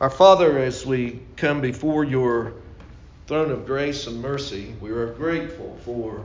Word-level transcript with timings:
Our 0.00 0.10
Father, 0.10 0.60
as 0.60 0.86
we 0.86 1.18
come 1.34 1.60
before 1.60 2.04
your 2.04 2.52
throne 3.26 3.50
of 3.50 3.66
grace 3.66 4.06
and 4.06 4.22
mercy, 4.22 4.72
we 4.80 4.90
are 4.90 5.12
grateful 5.14 5.76
for 5.84 6.24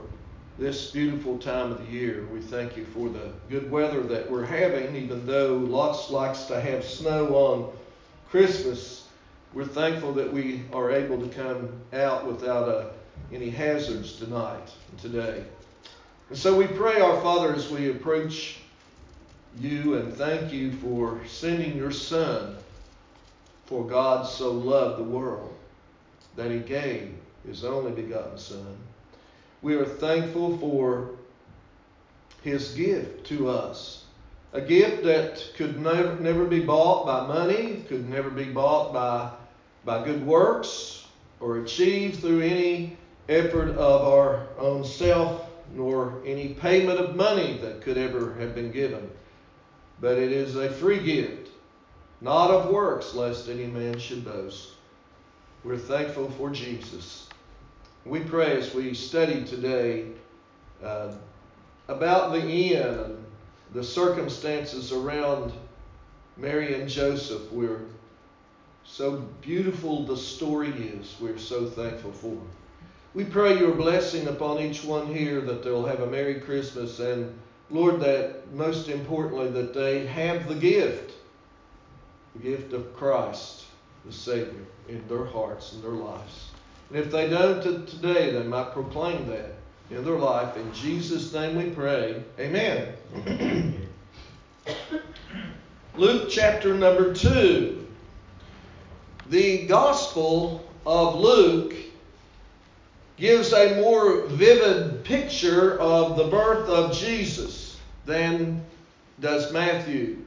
this 0.56 0.92
beautiful 0.92 1.38
time 1.38 1.72
of 1.72 1.84
the 1.84 1.92
year. 1.92 2.24
We 2.32 2.40
thank 2.40 2.76
you 2.76 2.84
for 2.84 3.08
the 3.08 3.32
good 3.50 3.68
weather 3.68 4.00
that 4.04 4.30
we're 4.30 4.44
having, 4.44 4.94
even 4.94 5.26
though 5.26 5.56
lots 5.56 6.08
likes 6.08 6.44
to 6.44 6.60
have 6.60 6.84
snow 6.84 7.34
on 7.34 7.76
Christmas. 8.30 9.08
We're 9.54 9.64
thankful 9.64 10.12
that 10.12 10.32
we 10.32 10.62
are 10.72 10.92
able 10.92 11.20
to 11.20 11.34
come 11.34 11.68
out 11.92 12.28
without 12.28 12.68
uh, 12.68 12.90
any 13.32 13.50
hazards 13.50 14.12
tonight 14.12 14.70
and 14.92 15.00
today. 15.00 15.42
And 16.28 16.38
so 16.38 16.56
we 16.56 16.68
pray, 16.68 17.00
our 17.00 17.20
Father, 17.22 17.52
as 17.52 17.68
we 17.70 17.90
approach 17.90 18.58
you 19.58 19.96
and 19.96 20.14
thank 20.14 20.52
you 20.52 20.70
for 20.74 21.18
sending 21.26 21.76
your 21.76 21.90
Son 21.90 22.56
for 23.66 23.86
God 23.86 24.26
so 24.26 24.50
loved 24.52 24.98
the 24.98 25.04
world 25.04 25.54
that 26.36 26.50
he 26.50 26.58
gave 26.58 27.14
his 27.46 27.64
only 27.64 27.92
begotten 27.92 28.38
Son. 28.38 28.76
We 29.62 29.74
are 29.74 29.84
thankful 29.84 30.58
for 30.58 31.10
his 32.42 32.74
gift 32.74 33.26
to 33.28 33.48
us. 33.48 34.04
A 34.52 34.60
gift 34.60 35.02
that 35.04 35.42
could 35.56 35.80
never, 35.80 36.14
never 36.20 36.44
be 36.44 36.60
bought 36.60 37.06
by 37.06 37.26
money, 37.26 37.84
could 37.88 38.08
never 38.08 38.30
be 38.30 38.44
bought 38.44 38.92
by, 38.92 39.30
by 39.84 40.04
good 40.04 40.24
works, 40.24 41.06
or 41.40 41.58
achieved 41.58 42.20
through 42.20 42.40
any 42.40 42.96
effort 43.28 43.70
of 43.70 44.02
our 44.02 44.46
own 44.58 44.84
self, 44.84 45.50
nor 45.74 46.20
any 46.24 46.50
payment 46.54 47.00
of 47.00 47.16
money 47.16 47.58
that 47.62 47.80
could 47.80 47.98
ever 47.98 48.34
have 48.34 48.54
been 48.54 48.70
given. 48.70 49.10
But 50.00 50.18
it 50.18 50.30
is 50.30 50.56
a 50.56 50.70
free 50.70 51.02
gift 51.02 51.50
not 52.20 52.50
of 52.50 52.70
works, 52.70 53.14
lest 53.14 53.48
any 53.48 53.66
man 53.66 53.98
should 53.98 54.24
boast. 54.24 54.70
We're 55.62 55.78
thankful 55.78 56.30
for 56.30 56.50
Jesus. 56.50 57.28
We 58.04 58.20
pray 58.20 58.58
as 58.58 58.74
we 58.74 58.94
study 58.94 59.44
today 59.44 60.06
uh, 60.82 61.12
about 61.88 62.32
the 62.32 62.40
end 62.42 63.00
and 63.00 63.24
the 63.72 63.82
circumstances 63.82 64.92
around 64.92 65.52
Mary 66.36 66.74
and 66.80 66.88
Joseph. 66.88 67.50
We're 67.50 67.82
so 68.84 69.16
beautiful 69.40 70.04
the 70.04 70.16
story 70.16 70.70
is. 70.70 71.16
We're 71.20 71.38
so 71.38 71.66
thankful 71.66 72.12
for. 72.12 72.36
We 73.14 73.24
pray 73.24 73.58
your 73.58 73.72
blessing 73.72 74.28
upon 74.28 74.60
each 74.60 74.84
one 74.84 75.06
here 75.06 75.40
that 75.40 75.62
they'll 75.62 75.86
have 75.86 76.00
a 76.00 76.06
Merry 76.06 76.40
Christmas 76.40 77.00
and 77.00 77.32
Lord, 77.70 78.00
that 78.00 78.52
most 78.52 78.88
importantly, 78.88 79.50
that 79.50 79.72
they 79.72 80.06
have 80.06 80.48
the 80.48 80.54
gift 80.54 81.12
the 82.34 82.42
gift 82.42 82.72
of 82.72 82.96
Christ, 82.96 83.64
the 84.04 84.12
Savior, 84.12 84.64
in 84.88 85.02
their 85.08 85.24
hearts 85.24 85.72
and 85.72 85.82
their 85.82 85.90
lives. 85.90 86.50
And 86.90 86.98
if 86.98 87.10
they 87.10 87.28
don't 87.28 87.62
today, 87.88 88.30
they 88.32 88.42
might 88.42 88.72
proclaim 88.72 89.26
that 89.28 89.54
in 89.90 90.04
their 90.04 90.18
life. 90.18 90.56
In 90.56 90.72
Jesus' 90.72 91.32
name 91.32 91.56
we 91.56 91.70
pray. 91.70 92.22
Amen. 92.38 92.94
Luke 95.96 96.28
chapter 96.30 96.74
number 96.74 97.14
2. 97.14 97.86
The 99.30 99.66
Gospel 99.66 100.68
of 100.84 101.16
Luke 101.16 101.74
gives 103.16 103.52
a 103.52 103.80
more 103.80 104.26
vivid 104.26 105.04
picture 105.04 105.78
of 105.78 106.16
the 106.16 106.24
birth 106.24 106.68
of 106.68 106.92
Jesus 106.92 107.78
than 108.06 108.64
does 109.20 109.52
Matthew. 109.52 110.23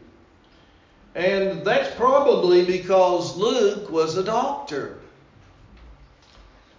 And 1.18 1.66
that's 1.66 1.94
probably 1.96 2.64
because 2.64 3.36
Luke 3.38 3.90
was 3.90 4.18
a 4.18 4.23
doctor. 4.23 5.00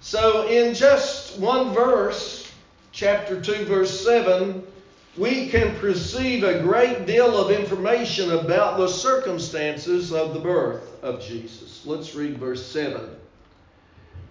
So, 0.00 0.46
in 0.46 0.74
just 0.74 1.40
one 1.40 1.74
verse, 1.74 2.48
chapter 2.92 3.40
2, 3.40 3.64
verse 3.64 4.00
7, 4.00 4.64
we 5.16 5.48
can 5.48 5.74
perceive 5.80 6.44
a 6.44 6.60
great 6.60 7.04
deal 7.04 7.36
of 7.36 7.50
information 7.50 8.30
about 8.30 8.78
the 8.78 8.86
circumstances 8.86 10.12
of 10.12 10.34
the 10.34 10.40
birth 10.40 11.02
of 11.02 11.20
Jesus. 11.20 11.84
Let's 11.84 12.14
read 12.14 12.38
verse 12.38 12.64
7. 12.64 13.10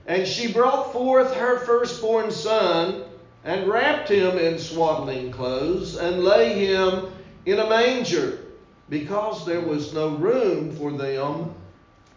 And 0.06 0.26
she 0.26 0.54
brought 0.54 0.94
forth 0.94 1.34
her 1.34 1.60
firstborn 1.66 2.32
son, 2.32 3.04
and 3.44 3.68
wrapped 3.68 4.08
him 4.08 4.38
in 4.38 4.58
swaddling 4.58 5.34
clothes, 5.34 5.98
and 5.98 6.24
lay 6.24 6.66
him 6.66 7.12
in 7.46 7.60
a 7.60 7.70
manger 7.70 8.47
because 8.90 9.46
there 9.46 9.62
was 9.62 9.94
no 9.94 10.16
room 10.16 10.76
for 10.76 10.92
them 10.92 11.54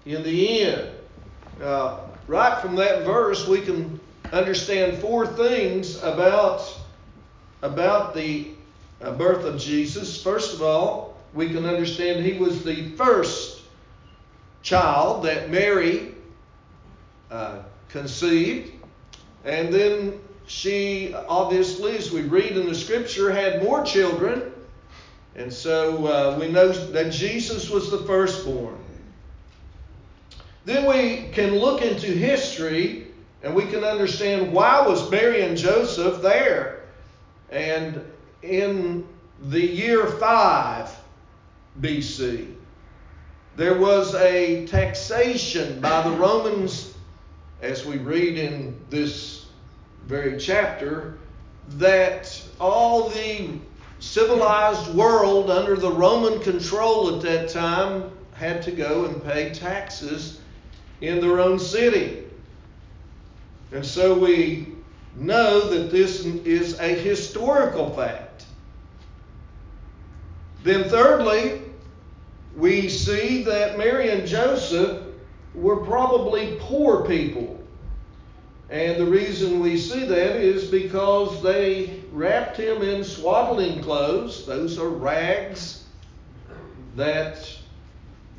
in 0.07 0.23
the 0.23 0.63
inn. 0.63 0.91
Uh, 1.61 2.01
right 2.27 2.61
from 2.61 2.77
that 2.77 3.05
verse, 3.05 3.47
we 3.47 3.61
can 3.61 4.01
understand 4.33 4.99
four 4.99 5.27
things 5.27 6.03
about, 6.03 6.79
about 7.63 8.15
the 8.15 8.49
uh, 9.03 9.13
birth 9.13 9.45
of 9.45 9.61
Jesus. 9.61 10.23
First 10.23 10.55
of 10.55 10.63
all, 10.63 11.17
we 11.35 11.49
can 11.49 11.67
understand 11.67 12.25
he 12.25 12.39
was 12.39 12.65
the 12.65 12.91
first 12.91 13.63
child 14.63 15.25
that 15.25 15.51
Mary 15.51 16.15
uh, 17.31 17.63
conceived. 17.89 18.73
And 19.45 19.73
then 19.73 20.21
she, 20.47 21.15
obviously, 21.15 21.97
as 21.97 22.11
we 22.11 22.23
read 22.23 22.57
in 22.57 22.67
the 22.67 22.75
scripture, 22.75 23.31
had 23.31 23.63
more 23.63 23.85
children. 23.85 24.50
And 25.37 25.53
so 25.53 26.07
uh, 26.07 26.39
we 26.39 26.49
know 26.49 26.69
that 26.69 27.13
Jesus 27.13 27.71
was 27.71 27.91
the 27.91 27.99
firstborn. 27.99 28.77
Then 30.65 30.87
we 30.87 31.31
can 31.33 31.57
look 31.57 31.83
into 31.83 32.07
history 32.07 33.07
and 33.43 33.55
we 33.55 33.67
can 33.67 33.85
understand 33.85 34.53
why 34.53 34.87
was 34.87 35.11
Mary 35.11 35.43
and 35.43 35.57
Joseph 35.57 36.21
there. 36.21 36.83
And 37.51 38.05
in 38.43 39.07
the 39.43 39.65
year 39.65 40.07
5 40.07 40.97
BC, 41.81 42.55
there 43.57 43.79
was 43.79 44.15
a 44.15 44.67
taxation 44.67 45.81
by 45.81 46.03
the 46.03 46.11
Romans, 46.13 46.95
as 47.63 47.85
we 47.85 47.97
read 47.99 48.39
in 48.39 48.79
this 48.91 49.47
very 50.07 50.39
chapter, 50.39 51.19
that 51.71 52.43
all 52.59 53.09
the 53.09 53.59
civilized 54.01 54.95
world 54.95 55.51
under 55.51 55.77
the 55.77 55.91
Roman 55.91 56.41
control 56.41 57.15
at 57.15 57.23
that 57.23 57.51
time 57.51 58.11
had 58.33 58.63
to 58.63 58.73
go 58.73 59.05
and 59.05 59.23
pay 59.23 59.51
taxes 59.53 60.41
in 61.03 61.21
their 61.21 61.39
own 61.39 61.59
city. 61.59 62.25
And 63.73 63.85
so 63.85 64.19
we 64.19 64.75
know 65.17 65.69
that 65.69 65.91
this 65.91 66.25
is 66.25 66.79
a 66.81 66.89
historical 66.89 67.91
fact. 67.91 68.47
Then, 70.63 70.85
thirdly, 70.85 71.63
we 72.57 72.89
see 72.89 73.43
that 73.45 73.79
Mary 73.79 74.11
and 74.11 74.27
Joseph 74.27 75.03
were 75.55 75.79
probably 75.79 76.57
poor 76.61 77.07
people. 77.07 77.59
And 78.71 78.99
the 78.99 79.07
reason 79.07 79.61
we 79.61 79.77
see 79.77 80.05
that 80.07 80.37
is 80.37 80.71
because 80.71 81.43
they 81.43 82.00
wrapped 82.13 82.57
him 82.57 82.83
in 82.83 83.05
swaddling 83.05 83.83
clothes. 83.83 84.47
Those 84.47 84.79
are 84.79 84.89
rags 84.89 85.85
that 86.97 87.49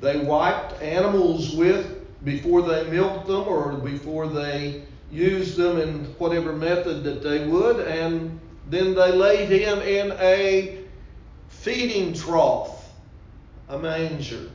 they 0.01 0.17
wiped 0.17 0.81
animals 0.81 1.55
with 1.55 1.97
before 2.23 2.61
they 2.61 2.89
milked 2.89 3.27
them 3.27 3.47
or 3.47 3.73
before 3.73 4.27
they 4.27 4.83
used 5.11 5.57
them 5.57 5.77
in 5.77 6.05
whatever 6.17 6.53
method 6.53 7.03
that 7.03 7.23
they 7.23 7.47
would. 7.47 7.79
And 7.87 8.39
then 8.69 8.95
they 8.95 9.11
laid 9.11 9.49
him 9.49 9.79
in 9.79 10.11
a 10.19 10.79
feeding 11.49 12.13
trough, 12.13 12.91
a 13.69 13.77
manger. 13.77 14.49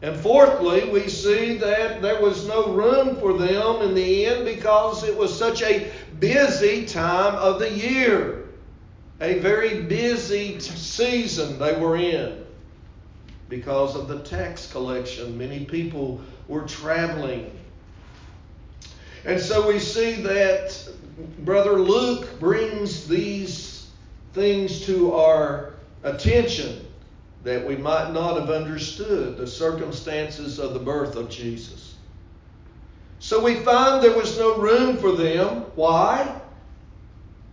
And 0.00 0.16
fourthly, 0.16 0.88
we 0.90 1.08
see 1.08 1.56
that 1.58 2.00
there 2.02 2.22
was 2.22 2.46
no 2.46 2.72
room 2.72 3.16
for 3.16 3.32
them 3.32 3.82
in 3.82 3.94
the 3.94 4.26
inn 4.26 4.44
because 4.44 5.02
it 5.02 5.16
was 5.16 5.36
such 5.36 5.62
a 5.62 5.90
busy 6.20 6.86
time 6.86 7.34
of 7.36 7.58
the 7.58 7.70
year. 7.70 8.44
A 9.20 9.38
very 9.40 9.82
busy 9.82 10.60
season 10.60 11.58
they 11.58 11.76
were 11.76 11.96
in 11.96 12.44
because 13.48 13.96
of 13.96 14.06
the 14.08 14.20
tax 14.20 14.70
collection. 14.70 15.36
Many 15.36 15.64
people 15.64 16.20
were 16.46 16.62
traveling. 16.62 17.50
And 19.24 19.40
so 19.40 19.66
we 19.66 19.78
see 19.78 20.12
that 20.22 20.88
Brother 21.40 21.80
Luke 21.80 22.38
brings 22.38 23.08
these 23.08 23.90
things 24.34 24.86
to 24.86 25.12
our 25.14 25.74
attention 26.04 26.86
that 27.42 27.66
we 27.66 27.76
might 27.76 28.12
not 28.12 28.38
have 28.38 28.50
understood 28.50 29.36
the 29.36 29.46
circumstances 29.46 30.58
of 30.58 30.74
the 30.74 30.80
birth 30.80 31.16
of 31.16 31.28
Jesus. 31.28 31.87
So 33.20 33.42
we 33.42 33.56
find 33.56 34.02
there 34.02 34.16
was 34.16 34.38
no 34.38 34.58
room 34.58 34.96
for 34.96 35.12
them. 35.12 35.64
Why? 35.74 36.40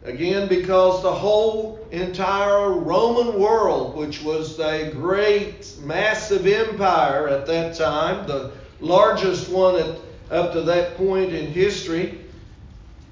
Again, 0.04 0.48
because 0.48 1.02
the 1.02 1.12
whole 1.12 1.80
entire 1.92 2.74
Roman 2.74 3.40
world, 3.40 3.96
which 3.96 4.22
was 4.22 4.60
a 4.60 4.92
great, 4.92 5.76
massive 5.82 6.46
empire 6.46 7.28
at 7.28 7.48
that 7.48 7.76
time, 7.76 8.28
the 8.28 8.52
largest 8.80 9.50
one 9.50 9.78
at, 9.78 9.98
up 10.30 10.54
to 10.54 10.62
that 10.62 10.96
point 10.98 11.34
in 11.34 11.48
history, 11.48 12.20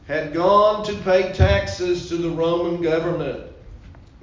had 0.08 0.34
gone 0.34 0.86
to 0.86 0.94
pay 0.98 1.32
taxes 1.34 2.10
to 2.10 2.18
the 2.18 2.30
Roman 2.30 2.80
government. 2.82 3.50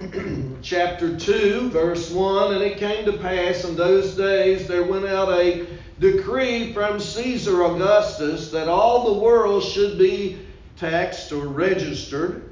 Chapter 0.63 1.17
2, 1.17 1.71
verse 1.71 2.11
1 2.11 2.55
And 2.55 2.63
it 2.63 2.79
came 2.79 3.05
to 3.05 3.15
pass 3.15 3.65
in 3.65 3.75
those 3.75 4.15
days 4.15 4.69
there 4.69 4.85
went 4.85 5.07
out 5.07 5.31
a 5.31 5.67
decree 6.01 6.73
from 6.73 6.99
Caesar 6.99 7.63
Augustus 7.63 8.51
that 8.51 8.69
all 8.69 9.15
the 9.15 9.21
world 9.21 9.63
should 9.63 9.99
be 9.99 10.39
taxed 10.77 11.31
or 11.31 11.47
registered. 11.47 12.51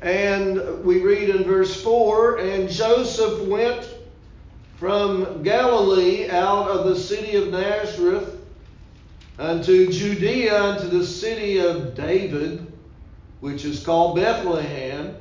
And 0.00 0.84
we 0.84 1.02
read 1.02 1.28
in 1.28 1.44
verse 1.44 1.80
4 1.82 2.38
And 2.38 2.68
Joseph 2.68 3.42
went 3.42 3.88
from 4.76 5.42
Galilee 5.42 6.30
out 6.30 6.68
of 6.68 6.86
the 6.86 6.96
city 6.96 7.36
of 7.36 7.48
Nazareth 7.48 8.36
unto 9.38 9.92
Judea, 9.92 10.62
unto 10.62 10.88
the 10.88 11.04
city 11.04 11.58
of 11.58 11.94
David, 11.94 12.72
which 13.40 13.64
is 13.64 13.84
called 13.84 14.16
Bethlehem, 14.16 15.16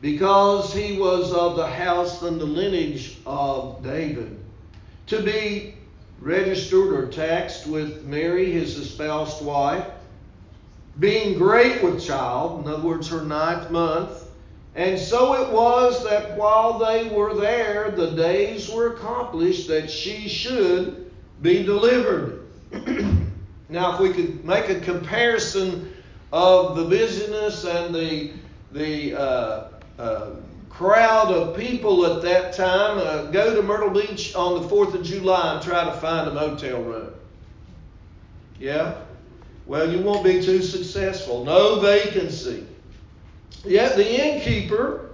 because 0.00 0.74
he 0.74 0.98
was 0.98 1.32
of 1.32 1.56
the 1.56 1.66
house 1.66 2.22
and 2.22 2.40
the 2.40 2.44
lineage 2.44 3.18
of 3.24 3.82
David, 3.82 4.38
to 5.06 5.22
be 5.22 5.74
registered 6.20 6.92
or 6.92 7.06
taxed 7.06 7.66
with 7.66 8.04
Mary, 8.04 8.50
his 8.50 8.78
espoused 8.78 9.44
wife 9.44 9.86
being 10.98 11.36
great 11.36 11.82
with 11.82 12.04
child, 12.04 12.64
in 12.64 12.72
other 12.72 12.82
words, 12.82 13.08
her 13.08 13.22
ninth 13.22 13.70
month. 13.70 14.24
And 14.74 14.98
so 14.98 15.34
it 15.34 15.52
was 15.52 16.04
that 16.04 16.36
while 16.36 16.78
they 16.78 17.08
were 17.08 17.34
there, 17.34 17.90
the 17.90 18.10
days 18.12 18.70
were 18.70 18.94
accomplished 18.94 19.68
that 19.68 19.90
she 19.90 20.28
should 20.28 21.10
be 21.42 21.62
delivered. 21.62 22.46
now, 23.68 23.94
if 23.94 24.00
we 24.00 24.12
could 24.12 24.44
make 24.44 24.68
a 24.68 24.80
comparison 24.80 25.94
of 26.32 26.76
the 26.76 26.84
busyness 26.84 27.64
and 27.64 27.94
the, 27.94 28.32
the 28.72 29.14
uh, 29.14 29.68
uh, 29.98 30.30
crowd 30.76 31.32
of 31.32 31.56
people 31.56 32.04
at 32.04 32.20
that 32.20 32.52
time, 32.52 32.98
uh, 32.98 33.30
go 33.30 33.54
to 33.56 33.62
Myrtle 33.62 33.88
Beach 33.88 34.34
on 34.34 34.60
the 34.60 34.68
4th 34.68 34.92
of 34.92 35.02
July 35.02 35.54
and 35.54 35.62
try 35.62 35.84
to 35.84 35.92
find 36.00 36.28
a 36.28 36.34
motel 36.34 36.82
room. 36.82 37.14
Yeah? 38.60 38.96
Well, 39.64 39.90
you 39.90 40.00
won't 40.00 40.22
be 40.22 40.42
too 40.42 40.60
successful. 40.60 41.46
No 41.46 41.80
vacancy. 41.80 42.66
Yet 43.64 43.96
the 43.96 44.06
innkeeper 44.06 45.12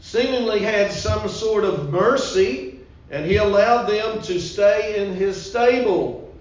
seemingly 0.00 0.58
had 0.58 0.90
some 0.90 1.28
sort 1.28 1.62
of 1.62 1.92
mercy, 1.92 2.80
and 3.12 3.24
he 3.24 3.36
allowed 3.36 3.86
them 3.86 4.20
to 4.22 4.40
stay 4.40 5.00
in 5.00 5.14
his 5.14 5.40
stable. 5.40 6.34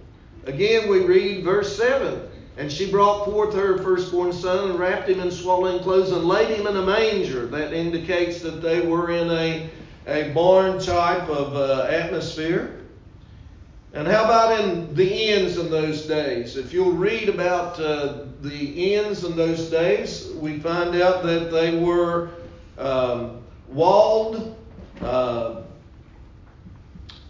Again, 0.47 0.89
we 0.89 1.01
read 1.01 1.43
verse 1.43 1.77
7. 1.77 2.27
And 2.55 2.71
she 2.71 2.91
brought 2.91 3.25
forth 3.25 3.55
her 3.55 3.79
firstborn 3.79 4.31
son 4.31 4.71
and 4.71 4.79
wrapped 4.79 5.09
him 5.09 5.19
in 5.19 5.31
swaddling 5.31 5.81
clothes 5.81 6.11
and 6.11 6.25
laid 6.25 6.49
him 6.49 6.67
in 6.67 6.77
a 6.77 6.85
manger. 6.85 7.47
That 7.47 7.73
indicates 7.73 8.41
that 8.41 8.61
they 8.61 8.81
were 8.81 9.09
in 9.09 9.31
a, 9.31 9.69
a 10.05 10.31
barn 10.33 10.79
type 10.79 11.27
of 11.29 11.55
uh, 11.55 11.87
atmosphere. 11.89 12.79
And 13.93 14.07
how 14.07 14.25
about 14.25 14.59
in 14.59 14.93
the 14.93 15.29
inns 15.29 15.57
in 15.57 15.69
those 15.69 16.05
days? 16.05 16.57
If 16.57 16.73
you'll 16.73 16.93
read 16.93 17.29
about 17.29 17.79
uh, 17.79 18.25
the 18.41 18.93
inns 18.93 19.23
in 19.23 19.35
those 19.35 19.69
days, 19.69 20.29
we 20.35 20.59
find 20.59 20.95
out 20.95 21.23
that 21.23 21.51
they 21.51 21.79
were 21.79 22.29
um, 22.77 23.43
walled 23.67 24.57
uh, 25.01 25.62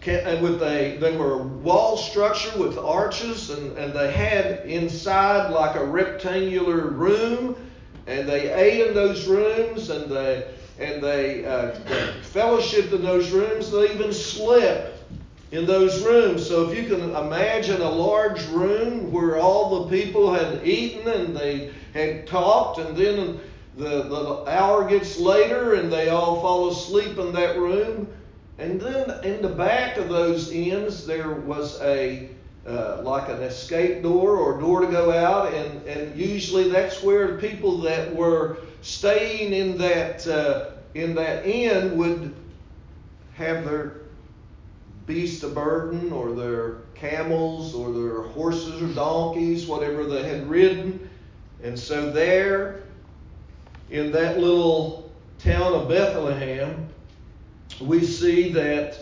with 0.05 0.61
a 0.61 0.97
they 0.99 1.17
were 1.17 1.33
a 1.33 1.43
wall 1.43 1.97
structure 1.97 2.57
with 2.57 2.77
arches, 2.77 3.49
and, 3.49 3.77
and 3.77 3.93
they 3.93 4.11
had 4.11 4.65
inside 4.65 5.51
like 5.51 5.75
a 5.75 5.85
rectangular 5.85 6.87
room, 6.87 7.55
and 8.07 8.27
they 8.27 8.51
ate 8.53 8.87
in 8.87 8.93
those 8.93 9.27
rooms, 9.27 9.89
and 9.89 10.11
they 10.11 10.47
and 10.79 11.03
they, 11.03 11.45
uh, 11.45 11.71
they 11.85 12.13
fellowshiped 12.21 12.93
in 12.93 13.03
those 13.03 13.31
rooms. 13.31 13.71
They 13.71 13.93
even 13.93 14.11
slept 14.11 15.03
in 15.51 15.65
those 15.65 16.03
rooms. 16.03 16.47
So 16.47 16.69
if 16.69 16.77
you 16.77 16.87
can 16.87 17.15
imagine 17.15 17.81
a 17.81 17.89
large 17.89 18.43
room 18.47 19.11
where 19.11 19.37
all 19.37 19.83
the 19.83 19.91
people 19.91 20.33
had 20.33 20.65
eaten 20.65 21.07
and 21.07 21.35
they 21.35 21.71
had 21.93 22.25
talked, 22.25 22.79
and 22.79 22.97
then 22.97 23.39
the, 23.77 24.03
the 24.03 24.45
hour 24.47 24.87
gets 24.87 25.17
later 25.17 25.75
and 25.75 25.91
they 25.91 26.09
all 26.09 26.41
fall 26.41 26.69
asleep 26.69 27.17
in 27.19 27.33
that 27.33 27.57
room. 27.57 28.07
And 28.57 28.79
then 28.79 29.23
in 29.23 29.41
the 29.41 29.49
back 29.49 29.97
of 29.97 30.09
those 30.09 30.51
inns, 30.51 31.05
there 31.05 31.31
was 31.31 31.81
a 31.81 32.29
uh, 32.67 33.01
like 33.03 33.27
an 33.27 33.41
escape 33.41 34.01
door 34.01 34.37
or 34.37 34.59
door 34.59 34.81
to 34.81 34.87
go 34.87 35.11
out, 35.11 35.53
and, 35.53 35.85
and 35.85 36.15
usually 36.17 36.69
that's 36.69 37.03
where 37.03 37.33
the 37.33 37.37
people 37.37 37.79
that 37.81 38.15
were 38.15 38.57
staying 38.81 39.51
in 39.51 39.77
that 39.77 40.25
uh, 40.27 40.69
in 40.93 41.13
that 41.15 41.45
inn 41.45 41.97
would 41.97 42.33
have 43.33 43.65
their 43.65 44.03
beasts 45.05 45.43
of 45.43 45.55
burden 45.55 46.13
or 46.13 46.31
their 46.31 46.77
camels 46.95 47.75
or 47.75 47.91
their 47.91 48.21
horses 48.21 48.81
or 48.81 48.93
donkeys, 48.93 49.65
whatever 49.65 50.05
they 50.05 50.23
had 50.23 50.49
ridden. 50.49 51.09
And 51.63 51.77
so, 51.77 52.11
there 52.11 52.83
in 53.89 54.11
that 54.13 54.39
little 54.39 55.11
town 55.39 55.73
of 55.73 55.89
Bethlehem, 55.89 56.87
we 57.81 58.05
see 58.05 58.51
that 58.53 58.97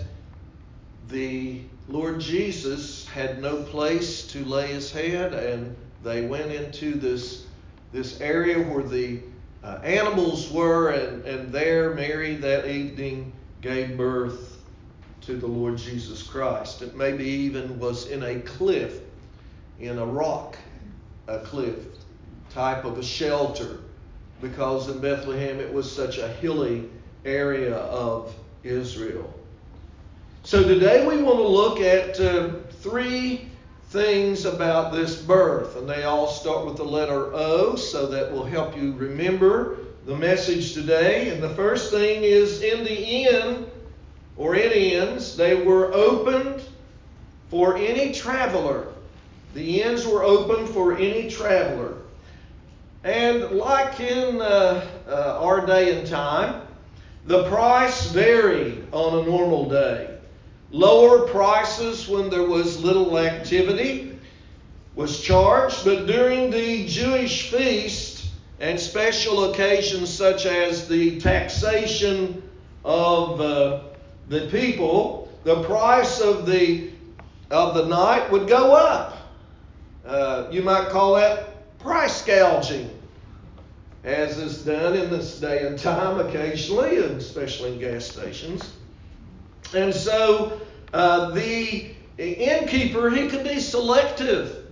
the 1.10 1.62
Lord 1.88 2.20
Jesus 2.20 3.08
had 3.08 3.42
no 3.42 3.64
place 3.64 4.26
to 4.28 4.46
lay 4.46 4.68
his 4.68 4.92
head, 4.92 5.34
and 5.34 5.76
they 6.04 6.26
went 6.26 6.52
into 6.52 6.94
this, 6.94 7.46
this 7.92 8.22
area 8.22 8.60
where 8.60 8.84
the 8.84 9.20
uh, 9.64 9.80
animals 9.84 10.50
were, 10.52 10.90
and, 10.92 11.26
and 11.26 11.52
there 11.52 11.94
Mary 11.94 12.36
that 12.36 12.68
evening 12.68 13.34
gave 13.62 13.98
birth 13.98 14.58
to 15.22 15.36
the 15.36 15.48
Lord 15.48 15.78
Jesus 15.78 16.24
Christ. 16.24 16.82
It 16.82 16.96
maybe 16.96 17.26
even 17.26 17.78
was 17.78 18.08
in 18.08 18.24
a 18.24 18.40
cliff, 18.40 19.02
in 19.80 20.00
a 20.00 20.06
rock, 20.06 20.58
a 21.28 21.40
cliff 21.40 21.78
type 22.50 22.86
of 22.86 22.98
a 22.98 23.04
shelter, 23.04 23.80
because 24.42 24.90
in 24.90 25.00
Bethlehem 25.00 25.60
it 25.60 25.72
was 25.72 25.92
such 25.92 26.18
a 26.18 26.28
hilly 26.28 26.90
area 27.24 27.76
of 27.76 28.34
Israel. 28.64 29.34
So 30.44 30.64
today 30.64 31.06
we 31.06 31.22
want 31.22 31.38
to 31.38 31.48
look 31.48 31.80
at 31.80 32.20
uh, 32.20 32.54
three 32.82 33.48
things 33.90 34.46
about 34.46 34.94
this 34.94 35.22
birth, 35.22 35.76
and 35.78 35.88
they 35.88 36.04
all 36.04 36.28
start 36.28 36.66
with 36.66 36.78
the 36.78 36.84
letter 36.84 37.34
O, 37.34 37.76
so 37.76 38.08
that 38.08 38.32
will 38.32 38.46
help 38.46 38.76
you 38.78 38.94
remember 38.94 39.78
the 40.06 40.16
message 40.16 40.74
today. 40.74 41.30
And 41.30 41.44
the 41.44 41.50
first 41.50 41.92
thing 41.92 42.24
is 42.24 42.62
in 42.62 42.84
the 42.84 43.28
end 43.28 43.70
or 44.38 44.56
in 44.56 44.72
inns, 44.72 45.36
they 45.36 45.56
were 45.56 45.94
opened 45.94 46.64
for 47.50 47.78
any 47.78 48.14
traveler. 48.14 48.88
The 49.54 49.82
inns 49.82 50.08
were 50.08 50.24
open 50.24 50.66
for 50.68 50.98
any 50.98 51.30
traveler. 51.30 51.98
And 53.04 53.52
like 53.52 54.00
in 54.00 54.42
uh, 54.42 54.88
uh, 55.08 55.40
our 55.40 55.66
day 55.66 56.00
and 56.00 56.08
time, 56.08 56.62
the 57.26 57.48
price 57.50 58.08
varied 58.12 58.86
on 58.92 59.20
a 59.20 59.26
normal 59.30 59.70
day. 59.70 60.18
Lower 60.72 61.28
prices 61.28 62.08
when 62.08 62.30
there 62.30 62.48
was 62.48 62.84
little 62.84 63.18
activity 63.18 64.18
was 64.96 65.22
charged, 65.22 65.86
but 65.86 66.06
during 66.06 66.50
the 66.50 66.86
Jewish 66.88 67.50
feast 67.50 68.26
and 68.60 68.80
special 68.80 69.52
occasions 69.52 70.10
such 70.10 70.46
as 70.46 70.88
the 70.88 71.20
taxation 71.20 72.42
of 72.86 73.42
uh, 73.42 73.82
the 74.30 74.48
people, 74.48 75.32
the 75.44 75.64
price 75.64 76.20
of 76.20 76.46
the 76.46 76.90
of 77.50 77.76
the 77.76 77.86
night 77.86 78.32
would 78.32 78.48
go 78.48 78.74
up. 78.74 79.18
Uh, 80.06 80.48
you 80.52 80.62
might 80.62 80.88
call 80.88 81.16
that 81.16 81.78
price 81.80 82.22
gouging, 82.22 82.90
as 84.04 84.38
is 84.38 84.64
done 84.64 84.96
in 84.96 85.10
this 85.10 85.40
day 85.40 85.66
and 85.68 85.78
time 85.78 86.20
occasionally, 86.20 86.98
especially 86.98 87.74
in 87.74 87.80
gas 87.80 88.06
stations. 88.06 88.74
And 89.76 89.94
so 89.94 90.60
uh, 90.94 91.32
the 91.32 91.92
innkeeper 92.18 93.10
he 93.10 93.28
could 93.28 93.44
be 93.44 93.60
selective 93.60 94.68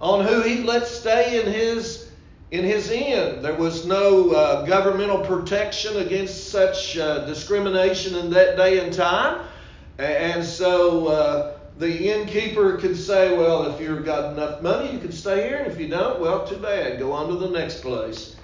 on 0.00 0.24
who 0.24 0.42
he 0.42 0.62
let 0.62 0.86
stay 0.86 1.40
in 1.40 1.52
his 1.52 2.10
in 2.50 2.64
his 2.64 2.90
inn. 2.90 3.42
There 3.42 3.54
was 3.54 3.86
no 3.86 4.30
uh, 4.30 4.66
governmental 4.66 5.20
protection 5.20 5.98
against 5.98 6.48
such 6.48 6.98
uh, 6.98 7.24
discrimination 7.26 8.16
in 8.16 8.30
that 8.30 8.56
day 8.56 8.84
and 8.84 8.92
time. 8.92 9.46
And 9.98 10.44
so 10.44 11.06
uh, 11.06 11.58
the 11.78 12.12
innkeeper 12.12 12.76
could 12.78 12.96
say, 12.96 13.36
well, 13.36 13.72
if 13.72 13.80
you've 13.80 14.04
got 14.04 14.32
enough 14.32 14.62
money, 14.62 14.92
you 14.92 14.98
can 14.98 15.12
stay 15.12 15.46
here, 15.46 15.58
and 15.58 15.70
if 15.70 15.78
you 15.78 15.88
don't, 15.88 16.20
well, 16.20 16.44
too 16.44 16.56
bad. 16.56 16.98
Go 16.98 17.12
on 17.12 17.28
to 17.28 17.36
the 17.36 17.50
next 17.50 17.82
place. 17.82 18.34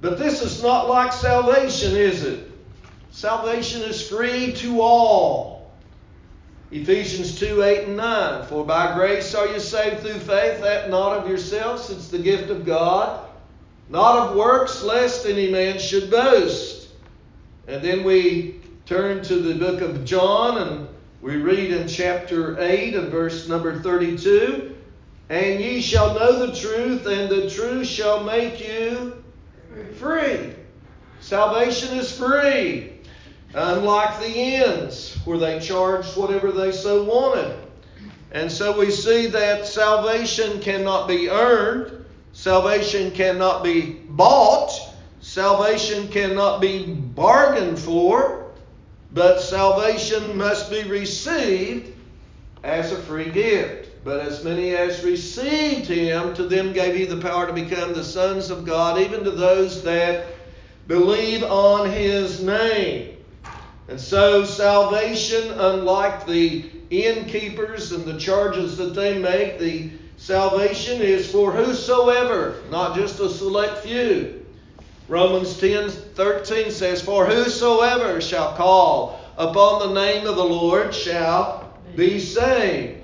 But 0.00 0.18
this 0.18 0.42
is 0.42 0.62
not 0.62 0.88
like 0.88 1.12
salvation, 1.12 1.96
is 1.96 2.22
it? 2.22 2.50
Salvation 3.10 3.82
is 3.82 4.06
free 4.06 4.52
to 4.52 4.80
all. 4.80 5.70
Ephesians 6.70 7.38
2 7.38 7.62
8 7.62 7.88
and 7.88 7.96
9. 7.96 8.46
For 8.46 8.64
by 8.64 8.94
grace 8.94 9.34
are 9.34 9.46
you 9.46 9.60
saved 9.60 10.00
through 10.02 10.18
faith, 10.20 10.60
that 10.60 10.90
not 10.90 11.16
of 11.16 11.28
yourselves, 11.28 11.90
it's 11.90 12.08
the 12.08 12.18
gift 12.18 12.50
of 12.50 12.66
God, 12.66 13.26
not 13.88 14.18
of 14.18 14.36
works, 14.36 14.82
lest 14.82 15.26
any 15.26 15.50
man 15.50 15.78
should 15.78 16.10
boast. 16.10 16.88
And 17.68 17.82
then 17.82 18.04
we 18.04 18.60
turn 18.84 19.22
to 19.24 19.36
the 19.36 19.54
book 19.54 19.80
of 19.80 20.04
John 20.04 20.58
and 20.58 20.88
we 21.22 21.36
read 21.36 21.72
in 21.72 21.88
chapter 21.88 22.60
8 22.60 22.94
and 22.94 23.10
verse 23.10 23.48
number 23.48 23.80
32 23.80 24.76
And 25.28 25.60
ye 25.60 25.80
shall 25.80 26.14
know 26.14 26.46
the 26.46 26.54
truth, 26.54 27.06
and 27.06 27.28
the 27.28 27.50
truth 27.50 27.86
shall 27.86 28.22
make 28.22 28.60
you 28.60 29.24
free. 29.98 30.54
Salvation 31.20 31.96
is 31.96 32.16
free. 32.16 32.92
Unlike 33.54 34.20
the 34.20 34.34
inns, 34.34 35.16
where 35.24 35.38
they 35.38 35.60
charged 35.60 36.16
whatever 36.16 36.52
they 36.52 36.72
so 36.72 37.04
wanted. 37.04 37.56
And 38.32 38.50
so 38.50 38.78
we 38.78 38.90
see 38.90 39.28
that 39.28 39.66
salvation 39.66 40.60
cannot 40.60 41.08
be 41.08 41.30
earned, 41.30 42.04
salvation 42.32 43.10
cannot 43.12 43.64
be 43.64 44.00
bought, 44.10 44.78
salvation 45.20 46.08
cannot 46.08 46.60
be 46.60 46.86
bargained 46.86 47.78
for, 47.78 48.50
but 49.12 49.40
salvation 49.40 50.36
must 50.36 50.70
be 50.70 50.82
received 50.84 51.94
as 52.62 52.92
a 52.92 52.96
free 52.96 53.30
gift. 53.30 53.85
But 54.06 54.20
as 54.20 54.44
many 54.44 54.72
as 54.72 55.02
received 55.02 55.88
him, 55.88 56.32
to 56.34 56.44
them 56.44 56.72
gave 56.72 56.94
he 56.94 57.06
the 57.06 57.16
power 57.16 57.48
to 57.48 57.52
become 57.52 57.92
the 57.92 58.04
sons 58.04 58.50
of 58.50 58.64
God, 58.64 59.00
even 59.00 59.24
to 59.24 59.32
those 59.32 59.82
that 59.82 60.26
believe 60.86 61.42
on 61.42 61.90
his 61.90 62.40
name. 62.40 63.16
And 63.88 64.00
so, 64.00 64.44
salvation, 64.44 65.50
unlike 65.58 66.24
the 66.24 66.70
innkeepers 66.88 67.90
and 67.90 68.04
the 68.04 68.16
charges 68.16 68.76
that 68.76 68.94
they 68.94 69.18
make, 69.18 69.58
the 69.58 69.90
salvation 70.18 71.02
is 71.02 71.28
for 71.28 71.50
whosoever, 71.50 72.62
not 72.70 72.94
just 72.94 73.18
a 73.18 73.28
select 73.28 73.78
few. 73.78 74.46
Romans 75.08 75.58
10 75.58 75.90
13 75.90 76.70
says, 76.70 77.02
For 77.02 77.26
whosoever 77.26 78.20
shall 78.20 78.54
call 78.54 79.20
upon 79.36 79.80
the 79.80 80.00
name 80.00 80.28
of 80.28 80.36
the 80.36 80.44
Lord 80.44 80.94
shall 80.94 81.76
be 81.96 82.20
saved. 82.20 82.95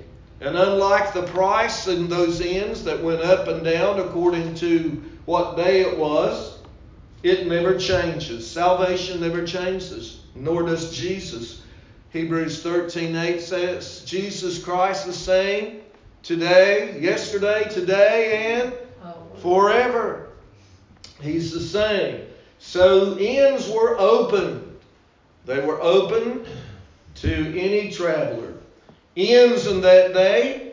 And 0.42 0.56
unlike 0.56 1.14
the 1.14 1.22
price 1.22 1.87
in 1.87 2.08
those 2.08 2.40
inns 2.40 2.84
that 2.84 3.02
went 3.02 3.22
up 3.22 3.49
and 3.49 3.64
down 3.64 4.00
according 4.00 4.54
to 4.56 5.02
what 5.25 5.56
day 5.56 5.82
it 5.82 5.96
was, 5.96 6.58
it 7.22 7.46
never 7.46 7.78
changes. 7.78 8.50
Salvation 8.50 9.20
never 9.20 9.46
changes 9.46 10.22
nor 10.34 10.62
does 10.62 10.96
Jesus. 10.96 11.62
Hebrews 12.11 12.62
13:8 12.62 13.40
says, 13.40 14.02
Jesus 14.04 14.62
Christ 14.62 15.06
the 15.06 15.12
same 15.12 15.80
today, 16.22 16.99
yesterday, 17.00 17.68
today, 17.68 18.61
and 18.61 18.72
forever. 19.40 20.30
He's 21.20 21.52
the 21.52 21.61
same. 21.61 22.26
So 22.58 23.16
inns 23.18 23.68
were 23.68 23.99
open. 23.99 24.76
They 25.46 25.61
were 25.61 25.80
open 25.80 26.44
to 27.16 27.58
any 27.58 27.90
traveler. 27.90 28.51
Inns 29.14 29.66
in 29.66 29.81
that 29.83 30.14
day 30.14 30.73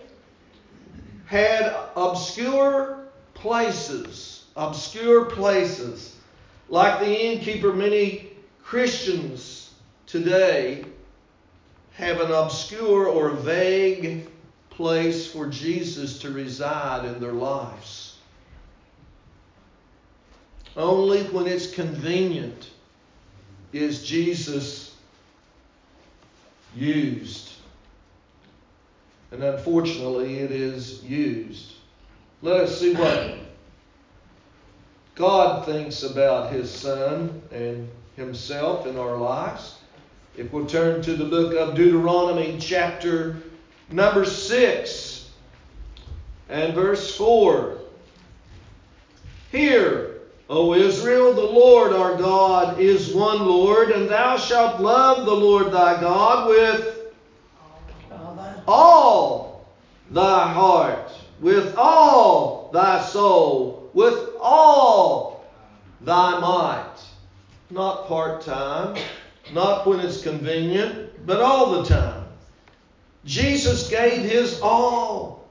had 1.26 1.76
obscure 1.96 3.00
places, 3.34 4.46
obscure 4.56 5.26
places. 5.26 6.16
Like 6.70 7.00
the 7.00 7.26
innkeeper, 7.26 7.74
many 7.74 8.30
Christians 8.64 9.74
today 10.06 10.86
have 11.94 12.22
an 12.22 12.32
obscure 12.32 13.08
or 13.08 13.32
vague 13.32 14.28
place 14.70 15.30
for 15.30 15.48
Jesus 15.48 16.20
to 16.20 16.32
reside 16.32 17.06
in 17.06 17.20
their 17.20 17.34
lives. 17.34 18.18
Only 20.78 21.24
when 21.24 21.46
it's 21.46 21.74
convenient 21.74 22.70
is 23.74 24.04
Jesus 24.04 24.96
used. 26.76 27.49
And 29.32 29.44
unfortunately, 29.44 30.40
it 30.40 30.52
is 30.52 31.04
used. 31.04 31.74
Let 32.42 32.62
us 32.62 32.80
see 32.80 32.96
what 32.96 33.36
God 35.16 35.66
thinks 35.66 36.04
about 36.04 36.52
His 36.52 36.72
Son 36.72 37.42
and 37.52 37.90
Himself 38.16 38.88
in 38.88 38.98
our 38.98 39.18
lives. 39.18 39.76
If 40.38 40.52
we'll 40.52 40.66
turn 40.66 41.02
to 41.04 41.16
the 41.16 41.26
book 41.26 41.54
of 41.54 41.76
Deuteronomy, 41.76 42.58
chapter 42.60 43.38
number 43.92 44.26
6 44.26 45.30
and 46.48 46.74
verse 46.74 47.16
4. 47.16 47.78
Hear, 49.52 50.22
O 50.50 50.74
Israel, 50.74 51.34
the 51.34 51.42
Lord 51.42 51.94
our 51.94 52.16
God 52.18 52.80
is 52.80 53.14
one 53.14 53.46
Lord, 53.46 53.92
and 53.92 54.10
thou 54.10 54.38
shalt 54.38 54.80
love 54.80 55.26
the 55.26 55.36
Lord 55.36 55.72
thy 55.72 56.00
God 56.00 56.48
with 56.48 56.99
all 58.70 59.68
thy 60.12 60.54
heart, 60.54 61.12
with 61.42 61.76
all 61.76 62.70
thy 62.72 63.02
soul, 63.02 63.90
with 63.94 64.30
all 64.40 65.46
thy 66.02 66.40
might 66.40 66.90
not 67.72 68.08
part 68.08 68.42
time, 68.42 68.96
not 69.54 69.86
when 69.86 70.00
it's 70.00 70.24
convenient, 70.24 71.26
but 71.26 71.40
all 71.40 71.82
the 71.82 71.88
time. 71.88 72.26
Jesus 73.26 73.90
gave 73.90 74.24
his 74.24 74.60
all. 74.62 75.48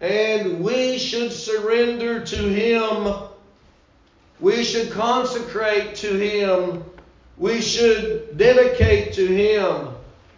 And 0.00 0.60
we 0.60 0.98
should 0.98 1.32
surrender 1.32 2.24
to 2.24 2.36
him. 2.36 3.14
We 4.38 4.62
should 4.64 4.92
consecrate 4.92 5.96
to 5.96 6.12
him. 6.16 6.84
We 7.36 7.60
should 7.60 8.36
dedicate 8.36 9.14
to 9.14 9.26
him. 9.26 9.88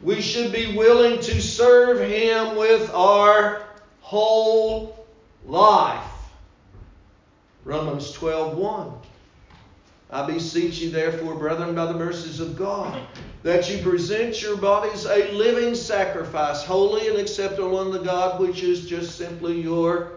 We 0.02 0.20
should 0.20 0.52
be 0.52 0.76
willing 0.76 1.20
to 1.20 1.42
serve 1.42 2.00
him 2.00 2.56
with 2.56 2.92
our 2.94 3.62
whole 4.00 5.06
life. 5.46 6.04
Romans 7.64 8.12
12 8.12 8.56
1. 8.56 8.92
I 10.12 10.26
beseech 10.26 10.80
you, 10.80 10.90
therefore, 10.90 11.36
brethren, 11.36 11.74
by 11.74 11.86
the 11.86 11.94
mercies 11.94 12.40
of 12.40 12.56
God, 12.56 13.00
that 13.44 13.70
you 13.70 13.80
present 13.80 14.42
your 14.42 14.56
bodies 14.56 15.04
a 15.04 15.30
living 15.32 15.74
sacrifice, 15.74 16.64
holy 16.64 17.06
and 17.06 17.18
acceptable 17.18 17.78
unto 17.78 18.02
God, 18.04 18.40
which 18.40 18.64
is 18.64 18.86
just 18.86 19.16
simply 19.16 19.60
your 19.60 20.12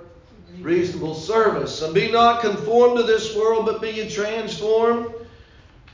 reasonable 0.61 1.13
service. 1.13 1.83
And 1.83 1.93
be 1.93 2.11
not 2.11 2.41
conformed 2.41 2.97
to 2.97 3.03
this 3.03 3.35
world, 3.35 3.67
but 3.67 3.81
be 3.81 3.91
ye 3.91 4.09
transformed 4.09 5.13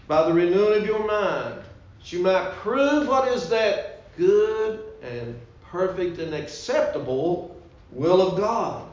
by 0.07 0.23
the 0.23 0.33
renewing 0.33 0.81
of 0.81 0.87
your 0.87 1.05
mind, 1.05 1.61
that 1.99 2.11
you 2.11 2.19
might 2.19 2.51
prove 2.53 3.07
what 3.07 3.27
is 3.27 3.49
that 3.49 4.15
good 4.17 4.83
and 5.03 5.39
perfect 5.69 6.17
and 6.19 6.33
acceptable 6.33 7.55
will 7.91 8.21
of 8.21 8.37
God. 8.37 8.87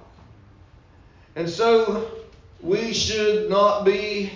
And 1.34 1.48
so 1.48 2.10
we 2.60 2.92
should 2.92 3.48
not 3.48 3.84
be 3.84 4.32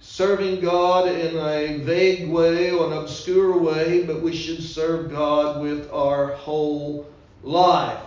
serving 0.00 0.60
God 0.60 1.08
in 1.08 1.36
a 1.36 1.78
vague 1.78 2.28
way 2.28 2.70
or 2.70 2.86
an 2.86 2.92
obscure 2.92 3.58
way, 3.58 4.04
but 4.04 4.22
we 4.22 4.34
should 4.34 4.62
serve 4.62 5.10
God 5.10 5.60
with 5.60 5.90
our 5.90 6.28
whole 6.32 7.06
life. 7.42 8.00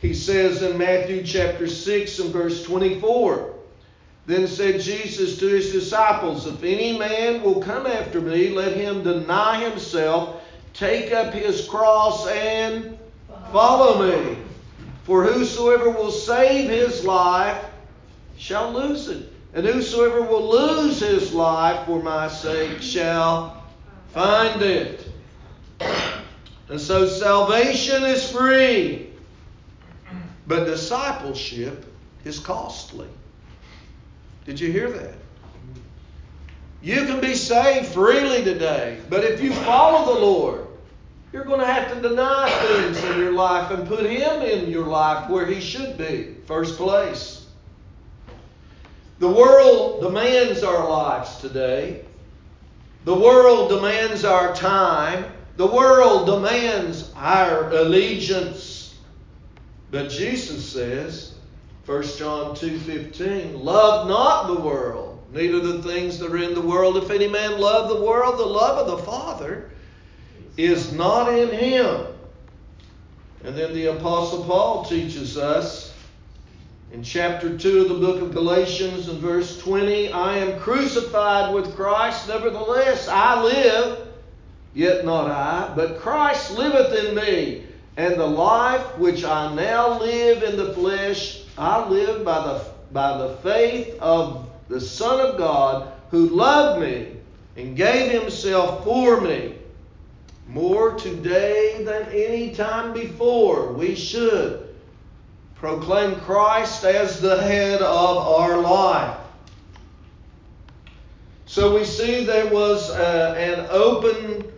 He 0.00 0.12
says 0.12 0.62
in 0.62 0.76
Matthew 0.76 1.22
chapter 1.24 1.66
6 1.66 2.18
and 2.18 2.32
verse 2.32 2.62
24, 2.64 3.53
Then 4.26 4.46
said 4.48 4.80
Jesus 4.80 5.38
to 5.38 5.46
his 5.46 5.70
disciples, 5.70 6.46
If 6.46 6.62
any 6.62 6.98
man 6.98 7.42
will 7.42 7.60
come 7.60 7.86
after 7.86 8.20
me, 8.20 8.48
let 8.50 8.74
him 8.74 9.02
deny 9.02 9.62
himself, 9.68 10.40
take 10.72 11.12
up 11.12 11.34
his 11.34 11.68
cross, 11.68 12.26
and 12.28 12.98
follow 13.52 14.06
me. 14.06 14.38
For 15.02 15.24
whosoever 15.24 15.90
will 15.90 16.10
save 16.10 16.70
his 16.70 17.04
life 17.04 17.62
shall 18.38 18.72
lose 18.72 19.08
it. 19.08 19.30
And 19.52 19.66
whosoever 19.66 20.22
will 20.22 20.50
lose 20.50 21.00
his 21.00 21.32
life 21.34 21.86
for 21.86 22.02
my 22.02 22.28
sake 22.28 22.80
shall 22.80 23.62
find 24.08 24.62
it. 24.62 25.06
And 26.68 26.80
so 26.80 27.06
salvation 27.06 28.04
is 28.04 28.32
free, 28.32 29.10
but 30.46 30.64
discipleship 30.64 31.84
is 32.24 32.38
costly. 32.38 33.06
Did 34.44 34.60
you 34.60 34.70
hear 34.70 34.90
that? 34.90 35.14
You 36.82 37.06
can 37.06 37.20
be 37.20 37.34
saved 37.34 37.86
freely 37.88 38.44
today, 38.44 39.00
but 39.08 39.24
if 39.24 39.40
you 39.40 39.52
follow 39.52 40.14
the 40.14 40.20
Lord, 40.20 40.66
You're 41.34 41.44
going 41.44 41.58
to 41.58 41.66
have 41.66 41.92
to 41.92 42.00
deny 42.00 42.48
things 42.68 43.02
in 43.02 43.18
your 43.18 43.32
life 43.32 43.72
and 43.72 43.88
put 43.88 44.06
Him 44.06 44.42
in 44.42 44.70
your 44.70 44.86
life 44.86 45.28
where 45.28 45.44
He 45.44 45.60
should 45.60 45.98
be, 45.98 46.36
first 46.46 46.76
place. 46.76 47.48
The 49.18 49.28
world 49.28 50.00
demands 50.00 50.62
our 50.62 50.88
lives 50.88 51.38
today. 51.38 52.04
The 53.04 53.16
world 53.16 53.68
demands 53.68 54.24
our 54.24 54.54
time. 54.54 55.24
The 55.56 55.66
world 55.66 56.26
demands 56.26 57.12
our 57.16 57.68
allegiance. 57.70 58.94
But 59.90 60.10
Jesus 60.10 60.64
says, 60.72 61.34
1 61.86 62.02
John 62.16 62.56
2:15, 62.56 63.62
love 63.62 64.08
not 64.08 64.46
the 64.46 64.60
world, 64.60 65.18
neither 65.32 65.60
the 65.60 65.82
things 65.82 66.18
that 66.18 66.32
are 66.32 66.38
in 66.38 66.54
the 66.54 66.60
world. 66.62 66.96
If 66.96 67.10
any 67.10 67.28
man 67.28 67.60
love 67.60 67.90
the 67.90 68.00
world, 68.00 68.38
the 68.38 68.46
love 68.46 68.78
of 68.78 68.98
the 68.98 69.04
Father 69.04 69.70
is 70.56 70.92
not 70.92 71.28
in 71.30 71.50
him. 71.50 72.06
And 73.44 73.54
then 73.54 73.74
the 73.74 73.86
Apostle 73.86 74.44
Paul 74.44 74.86
teaches 74.86 75.36
us 75.36 75.92
in 76.90 77.02
chapter 77.02 77.58
2 77.58 77.82
of 77.82 77.88
the 77.90 77.94
book 78.06 78.22
of 78.22 78.32
Galatians 78.32 79.10
in 79.10 79.18
verse 79.18 79.58
20 79.58 80.10
I 80.10 80.38
am 80.38 80.58
crucified 80.60 81.52
with 81.52 81.76
Christ, 81.76 82.28
nevertheless 82.28 83.08
I 83.08 83.42
live, 83.42 84.08
yet 84.72 85.04
not 85.04 85.30
I, 85.30 85.70
but 85.76 85.98
Christ 85.98 86.56
liveth 86.56 86.94
in 87.04 87.14
me. 87.14 87.66
And 87.98 88.14
the 88.14 88.26
life 88.26 88.96
which 88.96 89.22
I 89.22 89.54
now 89.54 90.00
live 90.00 90.42
in 90.42 90.56
the 90.56 90.72
flesh, 90.72 91.43
I 91.56 91.88
live 91.88 92.24
by 92.24 92.40
the, 92.40 92.66
by 92.92 93.18
the 93.18 93.36
faith 93.36 93.96
of 94.00 94.50
the 94.68 94.80
Son 94.80 95.20
of 95.24 95.38
God 95.38 95.92
who 96.10 96.28
loved 96.28 96.80
me 96.80 97.16
and 97.56 97.76
gave 97.76 98.10
himself 98.10 98.84
for 98.84 99.20
me. 99.20 99.56
More 100.48 100.94
today 100.94 101.82
than 101.84 102.02
any 102.12 102.54
time 102.54 102.92
before, 102.92 103.72
we 103.72 103.94
should 103.94 104.74
proclaim 105.54 106.16
Christ 106.20 106.84
as 106.84 107.20
the 107.20 107.40
head 107.40 107.80
of 107.80 108.16
our 108.18 108.58
life. 108.58 109.16
So 111.46 111.74
we 111.74 111.84
see 111.84 112.24
there 112.24 112.52
was 112.52 112.90
uh, 112.90 113.34
an 113.38 113.66
open, 113.70 114.52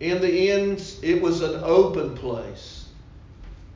in 0.00 0.20
the 0.20 0.50
ends, 0.50 1.00
it 1.02 1.20
was 1.20 1.40
an 1.40 1.60
open 1.64 2.16
place. 2.16 2.83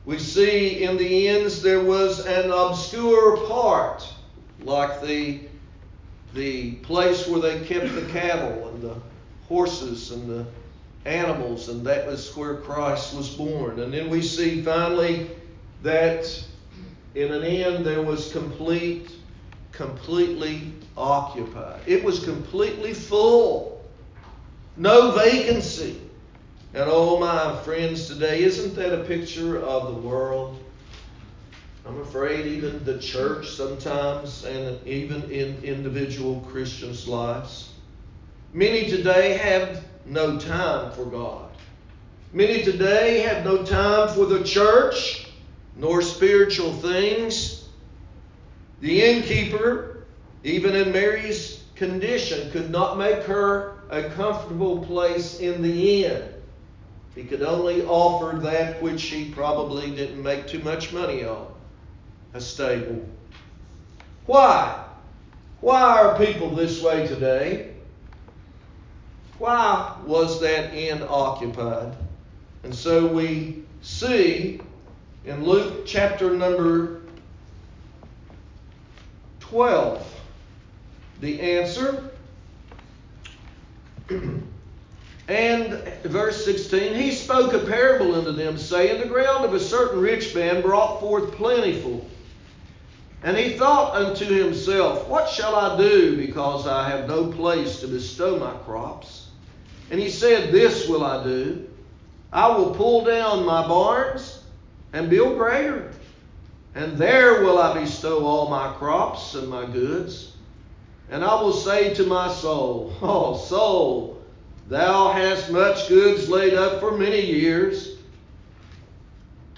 We 0.05 0.17
see 0.17 0.83
in 0.83 0.97
the 0.97 1.27
ends 1.27 1.61
there 1.61 1.83
was 1.83 2.25
an 2.25 2.51
obscure 2.51 3.37
part, 3.47 4.07
like 4.61 5.01
the, 5.01 5.41
the 6.33 6.73
place 6.75 7.27
where 7.27 7.41
they 7.41 7.65
kept 7.65 7.93
the 7.93 8.05
cattle 8.11 8.69
and 8.69 8.81
the 8.81 8.95
horses 9.47 10.11
and 10.11 10.29
the 10.29 10.45
animals, 11.05 11.69
and 11.69 11.85
that 11.85 12.07
was 12.07 12.35
where 12.35 12.55
Christ 12.55 13.13
was 13.15 13.29
born. 13.29 13.79
And 13.79 13.93
then 13.93 14.09
we 14.09 14.21
see 14.21 14.61
finally 14.61 15.29
that 15.83 16.43
in 17.15 17.31
an 17.31 17.43
end 17.43 17.85
there 17.85 18.01
was 18.01 18.31
complete, 18.31 19.11
completely 19.71 20.73
occupied. 20.97 21.81
It 21.85 22.03
was 22.03 22.23
completely 22.23 22.93
full, 22.93 23.83
no 24.77 25.11
vacancy. 25.11 25.99
And 26.71 26.83
oh, 26.87 27.19
my 27.19 27.59
friends, 27.63 28.07
today, 28.07 28.43
isn't 28.43 28.75
that 28.75 28.93
a 28.93 29.03
picture 29.03 29.59
of 29.59 29.87
the 29.87 30.07
world? 30.07 30.63
I'm 31.83 31.99
afraid 32.01 32.45
even 32.45 32.83
the 32.85 32.99
church 32.99 33.49
sometimes, 33.49 34.45
and 34.45 34.79
even 34.85 35.23
in 35.31 35.57
individual 35.63 36.41
Christians' 36.41 37.07
lives. 37.07 37.73
Many 38.53 38.87
today 38.87 39.33
have 39.37 39.83
no 40.05 40.37
time 40.37 40.91
for 40.91 41.05
God. 41.05 41.49
Many 42.33 42.61
today 42.61 43.21
have 43.21 43.43
no 43.43 43.63
time 43.63 44.09
for 44.09 44.27
the 44.27 44.43
church 44.43 45.25
nor 45.75 46.03
spiritual 46.03 46.73
things. 46.73 47.67
The 48.81 49.01
innkeeper, 49.01 50.03
even 50.43 50.75
in 50.75 50.91
Mary's 50.91 51.63
condition, 51.73 52.51
could 52.51 52.69
not 52.69 52.99
make 52.99 53.23
her 53.23 53.79
a 53.89 54.03
comfortable 54.11 54.85
place 54.85 55.39
in 55.39 55.63
the 55.63 56.05
inn. 56.05 56.23
He 57.15 57.23
could 57.23 57.41
only 57.41 57.83
offer 57.83 58.37
that 58.39 58.81
which 58.81 59.03
he 59.03 59.31
probably 59.31 59.91
didn't 59.91 60.21
make 60.21 60.47
too 60.47 60.59
much 60.59 60.93
money 60.93 61.25
on 61.25 61.47
a 62.33 62.41
stable. 62.41 63.07
Why? 64.25 64.85
Why 65.61 65.81
are 65.81 66.17
people 66.17 66.51
this 66.51 66.81
way 66.81 67.07
today? 67.07 67.73
Why 69.39 69.95
was 70.05 70.39
that 70.41 70.73
inn 70.73 71.03
occupied? 71.07 71.95
And 72.63 72.75
so 72.75 73.07
we 73.07 73.63
see 73.81 74.61
in 75.25 75.43
Luke 75.43 75.85
chapter 75.85 76.35
number 76.35 77.01
12 79.39 80.21
the 81.21 81.41
answer. 81.41 82.11
and 85.29 85.73
verse 86.03 86.43
16, 86.43 86.95
he 86.95 87.11
spoke 87.11 87.53
a 87.53 87.59
parable 87.59 88.15
unto 88.15 88.31
them, 88.31 88.57
saying, 88.57 88.99
The 88.99 89.07
ground 89.07 89.45
of 89.45 89.53
a 89.53 89.59
certain 89.59 90.01
rich 90.01 90.33
man 90.33 90.63
brought 90.63 90.99
forth 90.99 91.33
plentiful. 91.33 92.03
And 93.21 93.37
he 93.37 93.55
thought 93.55 93.95
unto 93.95 94.25
himself, 94.25 95.07
What 95.07 95.29
shall 95.29 95.53
I 95.55 95.77
do, 95.77 96.17
because 96.17 96.65
I 96.65 96.89
have 96.89 97.07
no 97.07 97.27
place 97.27 97.79
to 97.81 97.87
bestow 97.87 98.39
my 98.39 98.53
crops? 98.65 99.27
And 99.91 99.99
he 99.99 100.09
said, 100.09 100.51
This 100.51 100.87
will 100.87 101.05
I 101.05 101.23
do. 101.23 101.69
I 102.33 102.47
will 102.57 102.73
pull 102.73 103.03
down 103.03 103.45
my 103.45 103.67
barns 103.67 104.43
and 104.93 105.11
build 105.11 105.37
greater. 105.37 105.91
And 106.73 106.97
there 106.97 107.43
will 107.43 107.59
I 107.59 107.79
bestow 107.79 108.25
all 108.25 108.49
my 108.49 108.73
crops 108.73 109.35
and 109.35 109.47
my 109.47 109.67
goods. 109.67 110.33
And 111.11 111.23
I 111.23 111.39
will 111.39 111.53
say 111.53 111.93
to 111.93 112.05
my 112.07 112.31
soul, 112.33 112.95
Oh, 113.01 113.37
soul, 113.37 114.18
thou 114.69 115.11
hast 115.11 115.51
much 115.51 115.89
goods 115.89 116.29
laid 116.29 116.53
up 116.53 116.79
for 116.79 116.97
many 116.97 117.19
years. 117.19 117.97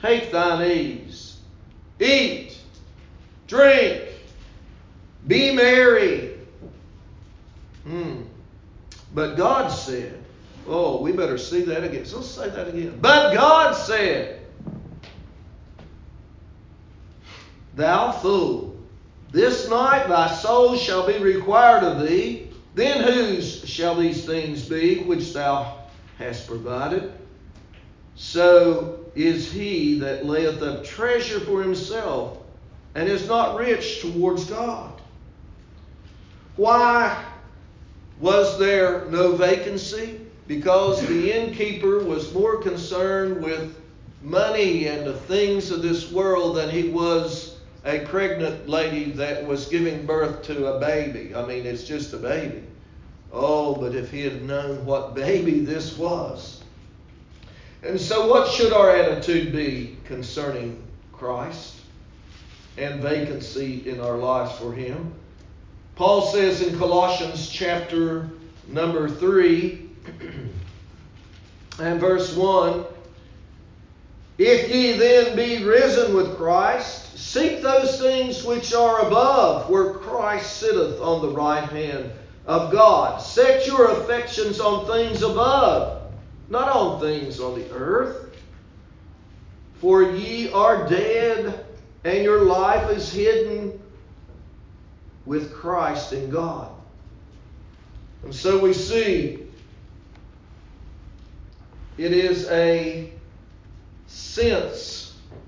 Take 0.02 0.32
thine 0.32 0.72
ease, 0.72 1.38
eat, 2.00 2.58
drink, 3.48 4.02
be 5.28 5.54
merry. 5.54 6.38
Hmm. 7.84 8.22
But 9.14 9.36
God 9.36 9.68
said, 9.68 10.18
Oh, 10.68 11.02
we 11.02 11.12
better 11.12 11.38
see 11.38 11.62
that 11.64 11.84
again. 11.84 12.06
So 12.06 12.18
let's 12.18 12.30
say 12.30 12.50
that 12.50 12.68
again. 12.68 12.98
But 13.02 13.34
God 13.34 13.74
said, 13.74 14.46
Thou 17.76 18.12
fool, 18.12 18.76
this 19.32 19.70
night 19.70 20.08
thy 20.08 20.28
soul 20.28 20.76
shall 20.76 21.08
be 21.08 21.18
required 21.18 21.84
of 21.84 22.08
thee. 22.08 22.51
Then 22.74 23.04
whose 23.04 23.68
shall 23.68 23.96
these 23.96 24.26
things 24.26 24.68
be 24.68 25.00
which 25.00 25.34
thou 25.34 25.80
hast 26.18 26.48
provided? 26.48 27.12
So 28.16 29.00
is 29.16 29.52
he 29.52 30.00
that 30.00 30.26
layeth 30.26 30.62
up 30.62 30.84
treasure 30.84 31.40
for 31.40 31.62
himself 31.62 32.38
and 32.96 33.10
is 33.10 33.28
not 33.28 33.58
rich 33.58 34.02
towards 34.02 34.46
God. 34.46 35.02
Why 36.56 37.24
was 38.20 38.60
there 38.60 39.06
no 39.10 39.36
vacancy? 39.36 40.22
because 40.52 41.08
the 41.08 41.32
innkeeper 41.32 42.04
was 42.04 42.34
more 42.34 42.58
concerned 42.58 43.42
with 43.42 43.74
money 44.22 44.88
and 44.88 45.08
the 45.08 45.14
things 45.14 45.72
of 45.72 45.82
this 45.82 46.12
world 46.12 46.58
than 46.58 46.70
he 46.70 46.90
was 46.90 47.51
a 47.86 48.00
pregnant 48.06 48.70
lady 48.70 49.12
that 49.12 49.46
was 49.46 49.66
giving 49.68 50.06
birth 50.06 50.44
to 50.44 50.68
a 50.68 50.80
baby. 50.80 51.34
I 51.34 51.46
mean, 51.46 51.66
it's 51.66 51.84
just 51.84 52.14
a 52.14 52.18
baby. 52.18 52.64
Oh, 53.34 53.76
but 53.76 53.96
if 53.96 54.12
he 54.12 54.22
had 54.22 54.44
known 54.44 54.86
what 54.86 55.16
baby 55.16 55.60
this 55.60 55.98
was. 55.98 56.64
And 57.84 58.00
so, 58.00 58.28
what 58.28 58.52
should 58.52 58.74
our 58.74 58.92
attitude 58.96 59.52
be 59.52 59.98
concerning 60.06 60.82
Christ 61.12 61.78
and 62.78 63.02
vacancy 63.02 63.90
in 63.90 64.00
our 64.00 64.18
lives 64.18 64.52
for 64.60 64.74
him? 64.74 65.14
Paul 65.96 66.28
says 66.28 66.62
in 66.62 66.78
Colossians 66.78 67.50
chapter 67.50 68.30
number 68.68 69.10
3, 69.10 69.90
and 71.80 72.00
verse 72.00 72.36
1 72.36 72.86
If 74.38 74.70
ye 74.70 74.94
then 74.94 75.36
be 75.36 75.64
risen 75.64 76.16
with 76.16 76.38
Christ, 76.38 77.01
seek 77.22 77.62
those 77.62 78.00
things 78.00 78.44
which 78.44 78.74
are 78.74 79.08
above, 79.08 79.70
where 79.70 79.94
Christ 79.94 80.58
sitteth 80.58 81.00
on 81.00 81.22
the 81.22 81.30
right 81.30 81.68
hand 81.70 82.12
of 82.46 82.72
God. 82.72 83.22
Set 83.22 83.68
your 83.68 83.92
affections 83.92 84.60
on 84.60 84.86
things 84.88 85.22
above, 85.22 86.12
not 86.50 86.70
on 86.70 87.00
things 87.00 87.40
on 87.40 87.58
the 87.58 87.70
earth. 87.72 88.36
For 89.80 90.04
ye 90.04 90.52
are 90.52 90.88
dead, 90.88 91.66
and 92.04 92.24
your 92.24 92.46
life 92.46 92.90
is 92.90 93.12
hidden 93.12 93.80
with 95.26 95.54
Christ 95.54 96.14
in 96.14 96.30
God. 96.30 96.70
And 98.24 98.34
so 98.34 98.60
we 98.60 98.74
see 98.74 99.42
It 101.98 102.14
is 102.14 102.48
a 102.50 103.12
sense, 104.08 105.01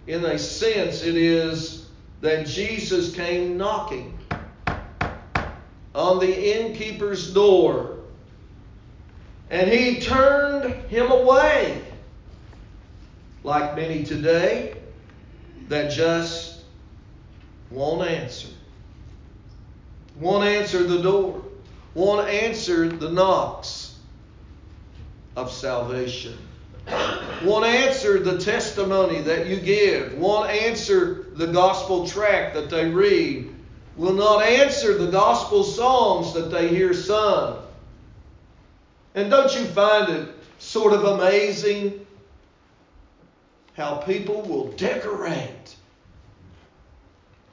in 0.08 0.26
a 0.26 0.38
sense, 0.38 1.04
it 1.04 1.16
is 1.16 1.88
that 2.22 2.48
Jesus 2.48 3.14
came 3.14 3.58
knocking 3.58 4.18
on 5.96 6.20
the 6.20 6.60
innkeeper's 6.60 7.34
door 7.34 7.98
and 9.50 9.70
he 9.70 10.00
turned 10.00 10.74
him 10.90 11.12
away, 11.12 11.82
like 13.44 13.76
many 13.76 14.04
today 14.04 14.76
that 15.68 15.92
just 15.92 16.62
won't 17.70 18.08
answer. 18.08 18.48
Won't 20.20 20.46
answer 20.46 20.84
the 20.84 21.02
door. 21.02 21.44
Won't 21.94 22.28
answer 22.28 22.88
the 22.88 23.12
knocks 23.12 23.98
of 25.36 25.52
salvation. 25.52 26.38
Won't 26.88 27.66
answer 27.66 28.20
the 28.20 28.38
testimony 28.38 29.22
that 29.22 29.48
you 29.48 29.58
give. 29.58 30.14
Won't 30.18 30.50
answer 30.50 31.28
the 31.34 31.48
gospel 31.48 32.08
tract 32.08 32.54
that 32.54 32.70
they 32.70 32.90
read. 32.90 33.54
Will 33.96 34.14
not 34.14 34.44
answer 34.44 34.98
the 34.98 35.12
gospel 35.12 35.64
songs 35.64 36.34
that 36.34 36.52
they 36.52 36.70
hear 36.70 36.94
sung. 36.94 37.64
And 39.16 39.30
don't 39.30 39.54
you 39.56 39.66
find 39.66 40.10
it 40.10 40.30
sort 40.58 40.94
of 40.94 41.04
amazing 41.04 42.06
how 43.76 43.96
people 43.96 44.42
will 44.44 44.72
decorate 44.74 45.76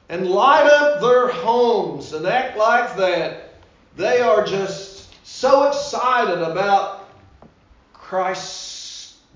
and 0.08 0.28
light 0.28 0.66
up 0.66 1.00
their 1.00 1.28
homes 1.28 2.12
and 2.12 2.26
act 2.26 2.56
like 2.56 2.96
that 2.96 3.54
they 3.96 4.20
are 4.20 4.44
just 4.44 5.08
so 5.26 5.68
excited 5.68 6.40
about 6.42 7.08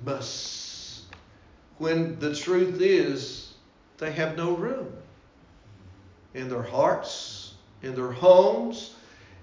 Christmas 0.04 1.06
when 1.78 2.18
the 2.20 2.34
truth 2.34 2.80
is 2.80 3.54
they 3.98 4.12
have 4.12 4.36
no 4.36 4.54
room 4.54 4.92
in 6.34 6.48
their 6.48 6.62
hearts, 6.62 7.54
in 7.82 7.94
their 7.94 8.12
homes, 8.12 8.94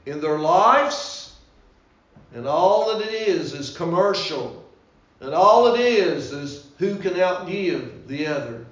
in 0.06 0.22
their 0.22 0.40
lives, 0.40 1.36
and 2.34 2.48
all 2.48 2.98
that 2.98 3.06
it 3.06 3.14
is 3.14 3.54
is 3.54 3.76
commercial, 3.76 4.64
and 5.20 5.34
all 5.34 5.74
it 5.74 5.80
is 5.80 6.32
is 6.32 6.68
who 6.78 6.96
can 6.98 7.14
outgive 7.14 8.08
the 8.08 8.28
other. 8.28 8.66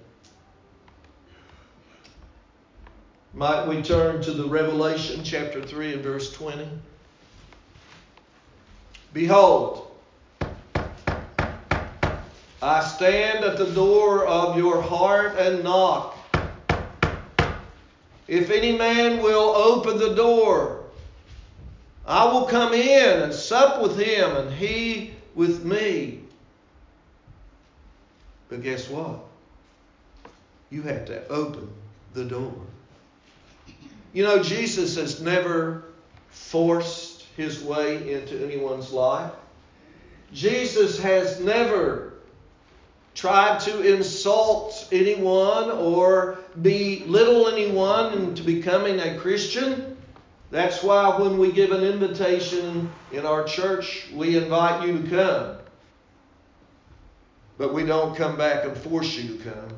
Might 3.34 3.67
we 3.67 3.82
turn 3.82 4.21
to 4.23 4.32
the 4.32 4.47
Revelation 4.47 5.23
chapter 5.23 5.62
3 5.62 5.93
and 5.93 6.04
verse 6.04 6.34
20? 6.34 6.67
Behold, 9.13 9.88
I 12.62 12.84
stand 12.84 13.45
at 13.45 13.58
the 13.58 13.72
door 13.72 14.26
of 14.26 14.58
your 14.58 14.82
heart 14.82 15.38
and 15.38 15.63
knock. 15.63 16.17
If 18.28 18.52
any 18.52 18.78
man 18.78 19.24
will 19.24 19.56
open 19.56 19.98
the 19.98 20.13
door, 20.13 20.84
I 22.06 22.26
will 22.26 22.45
come 22.45 22.74
in 22.74 23.22
and 23.22 23.34
sup 23.34 23.82
with 23.82 23.98
him, 23.98 24.36
and 24.36 24.54
he 24.54 25.13
with 25.36 25.63
me. 25.63 26.22
But 28.50 28.62
guess 28.62 28.89
what? 28.89 29.19
You 30.69 30.82
have 30.82 31.06
to 31.06 31.28
open 31.30 31.69
the 32.13 32.26
door. 32.26 32.54
You 34.12 34.24
know, 34.24 34.43
Jesus 34.43 34.95
has 34.95 35.22
never 35.22 35.86
forced 36.30 37.26
his 37.38 37.63
way 37.63 38.12
into 38.12 38.43
anyone's 38.43 38.91
life. 38.91 39.32
Jesus 40.34 41.00
has 41.00 41.39
never 41.39 42.09
tried 43.15 43.60
to 43.60 43.82
insult 43.82 44.88
anyone 44.91 45.72
or 45.72 46.38
belittle 46.62 47.48
anyone 47.48 48.13
into 48.13 48.43
becoming 48.43 49.00
a 49.00 49.17
Christian. 49.19 49.98
That's 50.52 50.82
why 50.84 51.19
when 51.19 51.38
we 51.38 51.52
give 51.52 51.72
an 51.72 51.84
invitation 51.84 52.89
in 53.12 53.26
our 53.26 53.43
church, 53.43 54.08
we 54.13 54.38
invite 54.38 54.88
you 54.88 55.02
to 55.02 55.10
come. 55.10 55.58
But 57.58 57.74
we 57.74 57.86
don't 57.86 58.15
come 58.15 58.38
back 58.38 58.65
and 58.65 58.76
force 58.76 59.15
you 59.15 59.38
to 59.38 59.43
come. 59.43 59.76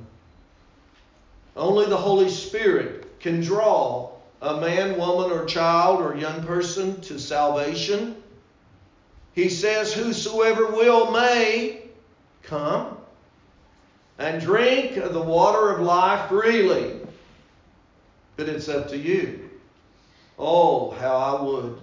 Only 1.55 1.87
the 1.87 1.97
Holy 1.97 2.29
Spirit 2.29 3.19
can 3.19 3.41
draw 3.41 4.11
a 4.41 4.61
man, 4.61 4.97
woman, 4.97 5.31
or 5.31 5.45
child 5.45 6.01
or 6.01 6.15
young 6.15 6.43
person 6.43 7.01
to 7.01 7.19
salvation. 7.19 8.15
He 9.33 9.49
says, 9.49 9.93
Whosoever 9.93 10.67
will 10.67 11.11
may 11.11 11.81
come 12.43 12.97
and 14.21 14.39
drink 14.39 14.97
of 14.97 15.13
the 15.13 15.21
water 15.21 15.71
of 15.71 15.81
life 15.81 16.29
freely. 16.29 16.99
But 18.37 18.49
it's 18.49 18.69
up 18.69 18.87
to 18.89 18.97
you. 18.97 19.49
Oh, 20.37 20.91
how 20.91 21.15
I 21.15 21.41
would 21.41 21.81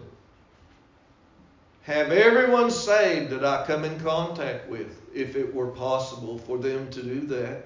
have 1.83 2.13
everyone 2.13 2.71
saved 2.71 3.31
that 3.31 3.45
I 3.45 3.65
come 3.67 3.83
in 3.83 3.99
contact 4.01 4.69
with, 4.69 5.01
if 5.15 5.37
it 5.37 5.55
were 5.55 5.69
possible 5.69 6.37
for 6.37 6.59
them 6.59 6.91
to 6.91 7.03
do 7.03 7.21
that. 7.29 7.65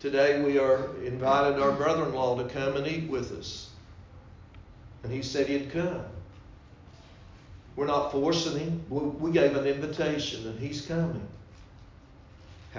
Today 0.00 0.40
we 0.40 0.58
are 0.58 0.96
invited 1.04 1.60
our 1.60 1.72
brother-in-law 1.72 2.42
to 2.42 2.48
come 2.48 2.76
and 2.76 2.86
eat 2.86 3.10
with 3.10 3.32
us. 3.32 3.68
And 5.02 5.12
he 5.12 5.20
said 5.20 5.46
he'd 5.46 5.70
come. 5.70 6.04
We're 7.76 7.86
not 7.86 8.12
forcing 8.12 8.58
him. 8.58 8.84
We 8.88 9.30
gave 9.30 9.54
an 9.54 9.66
invitation 9.66 10.48
and 10.48 10.58
he's 10.58 10.86
coming. 10.86 11.28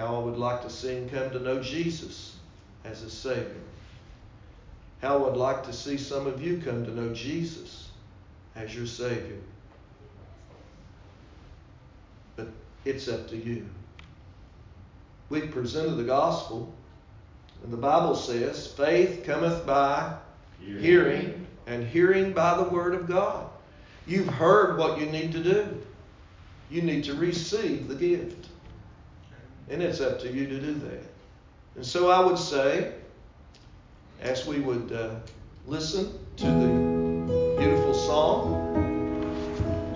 How 0.00 0.16
I 0.16 0.18
would 0.20 0.38
like 0.38 0.62
to 0.62 0.70
see 0.70 0.94
him 0.94 1.10
come 1.10 1.30
to 1.32 1.40
know 1.40 1.62
Jesus 1.62 2.34
as 2.86 3.02
a 3.02 3.10
Savior. 3.10 3.60
How 5.02 5.18
I 5.18 5.28
would 5.28 5.36
like 5.36 5.62
to 5.64 5.74
see 5.74 5.98
some 5.98 6.26
of 6.26 6.42
you 6.42 6.56
come 6.56 6.86
to 6.86 6.90
know 6.90 7.12
Jesus 7.12 7.90
as 8.56 8.74
your 8.74 8.86
Savior. 8.86 9.36
But 12.34 12.48
it's 12.86 13.08
up 13.08 13.28
to 13.28 13.36
you. 13.36 13.66
We 15.28 15.42
presented 15.42 15.96
the 15.96 16.04
gospel. 16.04 16.72
And 17.62 17.70
the 17.70 17.76
Bible 17.76 18.14
says, 18.14 18.68
faith 18.68 19.22
cometh 19.26 19.66
by 19.66 20.14
hearing. 20.60 20.82
hearing, 20.82 21.46
and 21.66 21.86
hearing 21.86 22.32
by 22.32 22.56
the 22.56 22.70
word 22.70 22.94
of 22.94 23.06
God. 23.06 23.50
You've 24.06 24.28
heard 24.28 24.78
what 24.78 24.98
you 24.98 25.04
need 25.04 25.32
to 25.32 25.42
do. 25.42 25.82
You 26.70 26.80
need 26.80 27.04
to 27.04 27.12
receive 27.12 27.86
the 27.86 27.96
gift. 27.96 28.46
And 29.70 29.80
it's 29.82 30.00
up 30.00 30.18
to 30.20 30.32
you 30.32 30.46
to 30.48 30.60
do 30.60 30.74
that. 30.74 31.04
And 31.76 31.86
so 31.86 32.10
I 32.10 32.24
would 32.24 32.38
say, 32.38 32.92
as 34.20 34.44
we 34.44 34.58
would 34.58 34.90
uh, 34.92 35.14
listen 35.64 36.18
to 36.38 36.46
the 36.46 37.56
beautiful 37.56 37.94
song, 37.94 38.74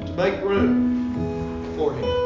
to 0.06 0.12
make 0.12 0.40
room 0.42 1.74
for 1.76 1.92
Him. 1.92 2.23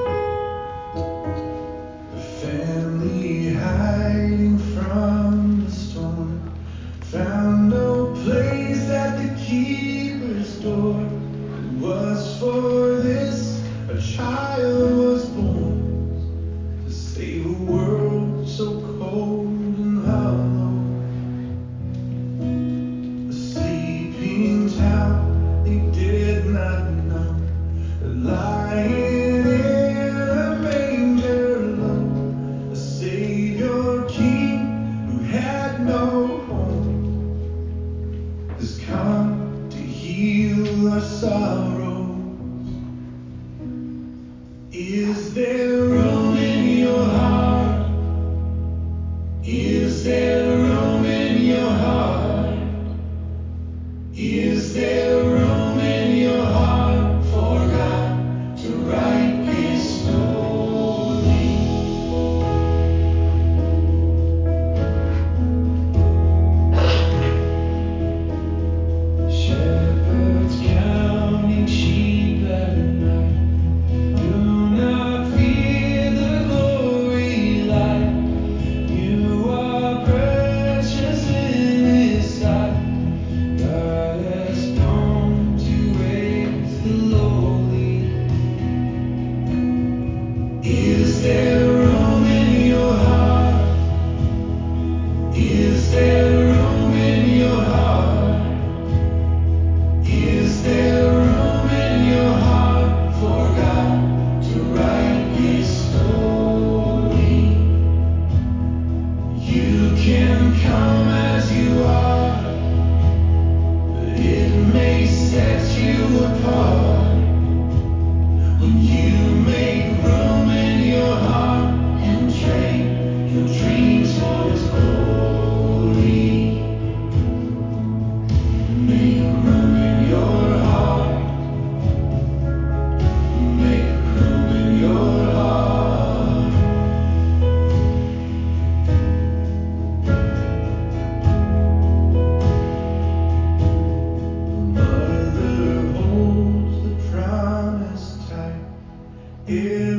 in 149.48 149.97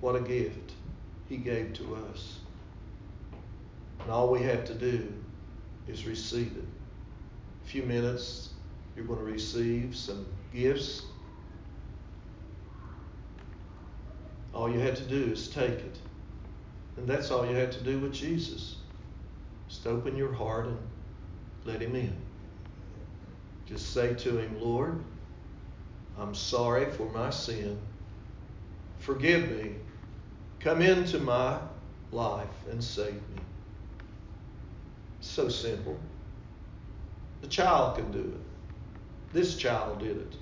What 0.00 0.14
a 0.14 0.20
gift 0.20 0.74
He 1.28 1.38
gave 1.38 1.72
to 1.74 1.96
us. 1.96 2.38
And 4.00 4.10
all 4.12 4.30
we 4.30 4.42
have 4.42 4.64
to 4.66 4.74
do 4.74 5.12
is 5.88 6.06
receive 6.06 6.56
it. 6.56 6.64
A 7.64 7.68
few 7.68 7.82
minutes, 7.82 8.50
you're 8.94 9.06
going 9.06 9.18
to 9.18 9.24
receive 9.24 9.96
some 9.96 10.24
gifts. 10.54 11.02
All 14.54 14.70
you 14.70 14.78
had 14.78 14.94
to 14.94 15.04
do 15.04 15.32
is 15.32 15.48
take 15.48 15.70
it. 15.70 15.98
And 16.96 17.08
that's 17.08 17.32
all 17.32 17.44
you 17.44 17.56
had 17.56 17.72
to 17.72 17.82
do 17.82 17.98
with 17.98 18.12
Jesus. 18.12 18.76
Just 19.68 19.84
open 19.86 20.16
your 20.16 20.32
heart 20.32 20.66
and 20.66 20.78
let 21.64 21.82
Him 21.82 21.96
in. 21.96 22.14
Just 23.66 23.92
say 23.92 24.14
to 24.14 24.38
Him, 24.38 24.60
Lord, 24.60 25.02
I'm 26.18 26.34
sorry 26.34 26.86
for 26.86 27.10
my 27.12 27.30
sin. 27.30 27.78
Forgive 28.98 29.50
me 29.50 29.76
Come 30.66 30.82
into 30.82 31.20
my 31.20 31.60
life 32.10 32.66
and 32.68 32.82
save 32.82 33.14
me. 33.14 33.40
So 35.20 35.48
simple. 35.48 35.96
The 37.40 37.46
child 37.46 37.96
can 37.96 38.10
do 38.10 38.18
it. 38.18 39.32
This 39.32 39.56
child 39.56 40.00
did 40.00 40.16
it 40.16 40.34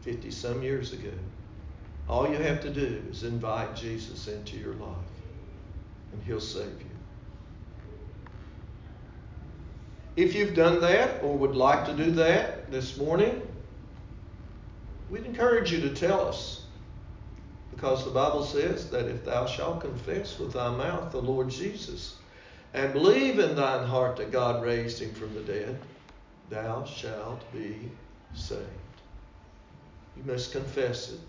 50 0.00 0.32
some 0.32 0.64
years 0.64 0.92
ago. 0.92 1.12
All 2.08 2.28
you 2.28 2.34
have 2.34 2.60
to 2.62 2.70
do 2.70 3.04
is 3.08 3.22
invite 3.22 3.76
Jesus 3.76 4.26
into 4.26 4.56
your 4.56 4.74
life, 4.74 4.96
and 6.12 6.20
He'll 6.24 6.40
save 6.40 6.80
you. 6.80 6.90
If 10.16 10.34
you've 10.34 10.54
done 10.54 10.80
that 10.80 11.22
or 11.22 11.38
would 11.38 11.54
like 11.54 11.86
to 11.86 11.94
do 11.94 12.10
that 12.12 12.68
this 12.72 12.96
morning, 12.96 13.42
we'd 15.14 15.26
encourage 15.26 15.70
you 15.70 15.80
to 15.80 15.94
tell 15.94 16.26
us. 16.26 16.64
Because 17.70 18.04
the 18.04 18.10
Bible 18.10 18.42
says 18.42 18.90
that 18.90 19.06
if 19.06 19.24
thou 19.24 19.46
shalt 19.46 19.80
confess 19.80 20.40
with 20.40 20.54
thy 20.54 20.68
mouth 20.70 21.12
the 21.12 21.22
Lord 21.22 21.50
Jesus 21.50 22.16
and 22.72 22.92
believe 22.92 23.38
in 23.38 23.54
thine 23.54 23.86
heart 23.86 24.16
that 24.16 24.32
God 24.32 24.64
raised 24.64 25.00
him 25.00 25.14
from 25.14 25.32
the 25.34 25.42
dead, 25.42 25.78
thou 26.50 26.84
shalt 26.84 27.40
be 27.52 27.76
saved. 28.34 28.60
You 30.16 30.24
must 30.24 30.50
confess 30.50 31.12
it. 31.12 31.20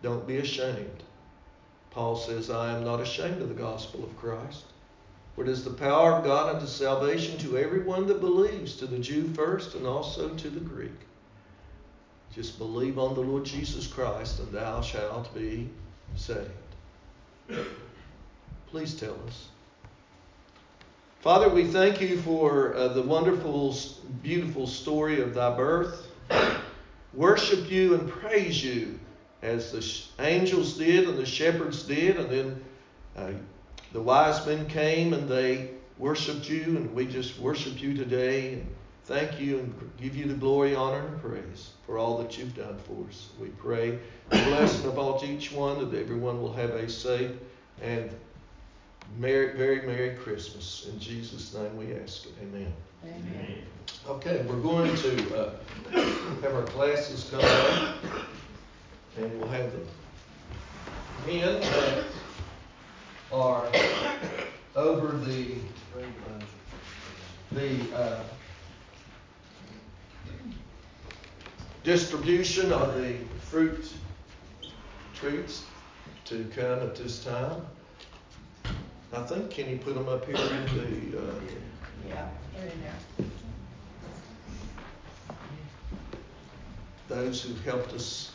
Don't 0.00 0.26
be 0.26 0.36
ashamed. 0.36 1.02
Paul 1.90 2.14
says, 2.14 2.50
I 2.50 2.76
am 2.76 2.84
not 2.84 3.00
ashamed 3.00 3.42
of 3.42 3.48
the 3.48 3.54
gospel 3.56 4.04
of 4.04 4.16
Christ. 4.16 4.62
For 5.34 5.42
it 5.42 5.48
is 5.48 5.64
the 5.64 5.70
power 5.70 6.12
of 6.12 6.24
God 6.24 6.54
unto 6.54 6.68
salvation 6.68 7.36
to 7.38 7.58
everyone 7.58 8.06
that 8.06 8.20
believes, 8.20 8.76
to 8.76 8.86
the 8.86 9.00
Jew 9.00 9.26
first 9.34 9.74
and 9.74 9.88
also 9.88 10.28
to 10.28 10.50
the 10.50 10.60
Greek. 10.60 11.07
Just 12.34 12.58
believe 12.58 12.98
on 12.98 13.14
the 13.14 13.20
Lord 13.20 13.44
Jesus 13.44 13.86
Christ 13.86 14.38
and 14.38 14.52
thou 14.52 14.80
shalt 14.80 15.34
be 15.34 15.68
saved. 16.16 16.50
Please 18.70 18.94
tell 18.94 19.16
us. 19.26 19.48
Father, 21.20 21.48
we 21.48 21.64
thank 21.64 22.00
you 22.00 22.18
for 22.18 22.74
uh, 22.74 22.88
the 22.88 23.02
wonderful, 23.02 23.74
beautiful 24.22 24.66
story 24.66 25.20
of 25.20 25.34
thy 25.34 25.56
birth. 25.56 26.06
Worship 27.14 27.70
you 27.70 27.94
and 27.94 28.08
praise 28.08 28.62
you 28.62 29.00
as 29.42 29.72
the 29.72 30.24
angels 30.24 30.76
did 30.78 31.08
and 31.08 31.18
the 31.18 31.26
shepherds 31.26 31.82
did, 31.82 32.18
and 32.18 32.30
then 32.30 32.64
uh, 33.16 33.30
the 33.92 34.00
wise 34.00 34.46
men 34.46 34.68
came 34.68 35.12
and 35.12 35.28
they 35.28 35.70
worshiped 35.98 36.48
you, 36.48 36.62
and 36.62 36.94
we 36.94 37.06
just 37.06 37.38
worship 37.40 37.80
you 37.80 37.94
today 37.94 38.62
thank 39.08 39.40
you 39.40 39.58
and 39.58 39.90
give 39.98 40.14
you 40.14 40.26
the 40.26 40.34
glory, 40.34 40.76
honor, 40.76 41.00
and 41.06 41.20
praise 41.22 41.70
for 41.86 41.96
all 41.96 42.18
that 42.18 42.36
you've 42.36 42.54
done 42.54 42.76
for 42.86 43.08
us. 43.08 43.30
We 43.40 43.48
pray 43.48 43.98
the 44.28 44.36
blessing 44.36 44.90
about 44.90 45.24
each 45.24 45.50
one, 45.50 45.78
that 45.78 45.98
everyone 45.98 46.42
will 46.42 46.52
have 46.52 46.70
a 46.70 46.90
safe 46.90 47.30
and 47.80 48.10
merry, 49.16 49.56
very 49.56 49.86
Merry 49.86 50.14
Christmas. 50.16 50.88
In 50.92 51.00
Jesus' 51.00 51.54
name 51.54 51.74
we 51.78 51.94
ask 51.94 52.26
it. 52.26 52.34
Amen. 52.42 52.70
Amen. 53.02 53.62
Okay, 54.06 54.44
we're 54.46 54.60
going 54.60 54.94
to 54.94 55.38
uh, 55.38 55.50
have 56.42 56.54
our 56.54 56.64
classes 56.64 57.28
come 57.30 57.40
up, 57.42 57.96
and 59.16 59.40
we'll 59.40 59.48
have 59.48 59.72
the 59.72 61.32
men 61.32 61.60
that 61.60 62.04
are 63.32 63.66
over 64.76 65.16
the 65.16 65.54
the 67.52 67.96
uh, 67.96 68.22
distribution 71.88 72.70
of 72.70 72.94
the 72.96 73.16
fruit 73.40 73.94
treats 75.14 75.64
to 76.26 76.44
come 76.54 76.80
at 76.80 76.94
this 76.94 77.24
time. 77.24 77.62
I 79.14 79.22
think, 79.22 79.48
can 79.48 79.70
you 79.70 79.78
put 79.78 79.94
them 79.94 80.06
up 80.06 80.26
here 80.26 80.36
in 80.36 80.66
the. 80.76 81.18
Uh, 81.18 81.32
yeah, 82.06 82.28
in 82.58 82.82
there. 82.82 83.26
Those 87.08 87.40
who 87.40 87.54
helped 87.62 87.94
us. 87.94 88.32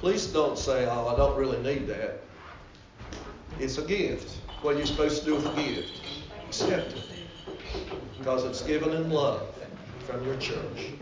Please 0.00 0.26
don't 0.26 0.58
say, 0.58 0.84
oh, 0.84 1.08
I 1.08 1.16
don't 1.16 1.38
really 1.38 1.62
need 1.62 1.86
that. 1.86 2.20
It's 3.58 3.78
a 3.78 3.82
gift. 3.82 4.40
What 4.60 4.76
are 4.76 4.78
you 4.80 4.84
supposed 4.84 5.20
to 5.20 5.24
do 5.24 5.36
with 5.36 5.46
a 5.46 5.54
gift? 5.54 6.02
Accept 6.48 6.92
it. 6.92 7.04
Because 8.18 8.44
it's 8.44 8.60
given 8.60 8.90
in 8.90 9.08
love 9.08 9.40
from 10.06 10.22
your 10.26 10.36
church. 10.36 10.92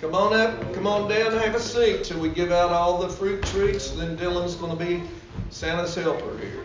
Come 0.00 0.14
on 0.14 0.32
up, 0.32 0.74
come 0.74 0.86
on 0.86 1.08
down, 1.10 1.32
have 1.32 1.54
a 1.54 1.60
seat 1.60 2.04
till 2.04 2.19
we 2.30 2.36
give 2.36 2.52
out 2.52 2.70
all 2.70 2.98
the 2.98 3.08
fruit 3.08 3.42
treats. 3.42 3.90
Then 3.90 4.16
Dylan's 4.16 4.54
going 4.54 4.76
to 4.76 4.84
be 4.84 5.02
Santa's 5.50 5.94
helper 5.96 6.38
here. 6.38 6.64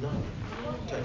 No, 0.00 0.10
take. 0.86 1.04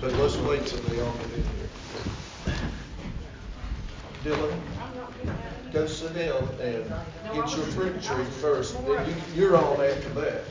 But 0.00 0.12
let's 0.14 0.36
wait 0.38 0.66
till 0.66 0.80
they 0.80 1.00
all 1.00 1.12
get 1.12 1.24
in 1.32 1.42
here. 1.42 1.70
Dylan, 4.24 4.54
go 5.72 5.86
sit 5.86 6.14
down 6.14 6.46
and 6.60 6.84
get 7.32 7.56
your 7.56 7.66
fruit 7.66 8.02
tree 8.02 8.24
first. 8.24 8.74
Then 8.86 9.08
you, 9.08 9.14
you're 9.34 9.56
on 9.56 9.80
after 9.80 10.08
that. 10.10 10.44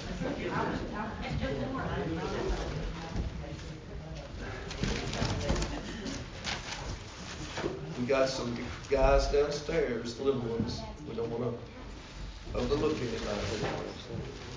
We 8.00 8.06
got 8.06 8.29
some 8.40 8.58
guys 8.90 9.28
downstairs, 9.28 10.16
the 10.16 10.24
little 10.24 10.40
ones. 10.40 10.80
We 11.10 11.14
don't 11.14 11.30
want 11.30 11.44
to 11.44 12.58
overlook 12.58 12.96
anybody. 12.96 14.49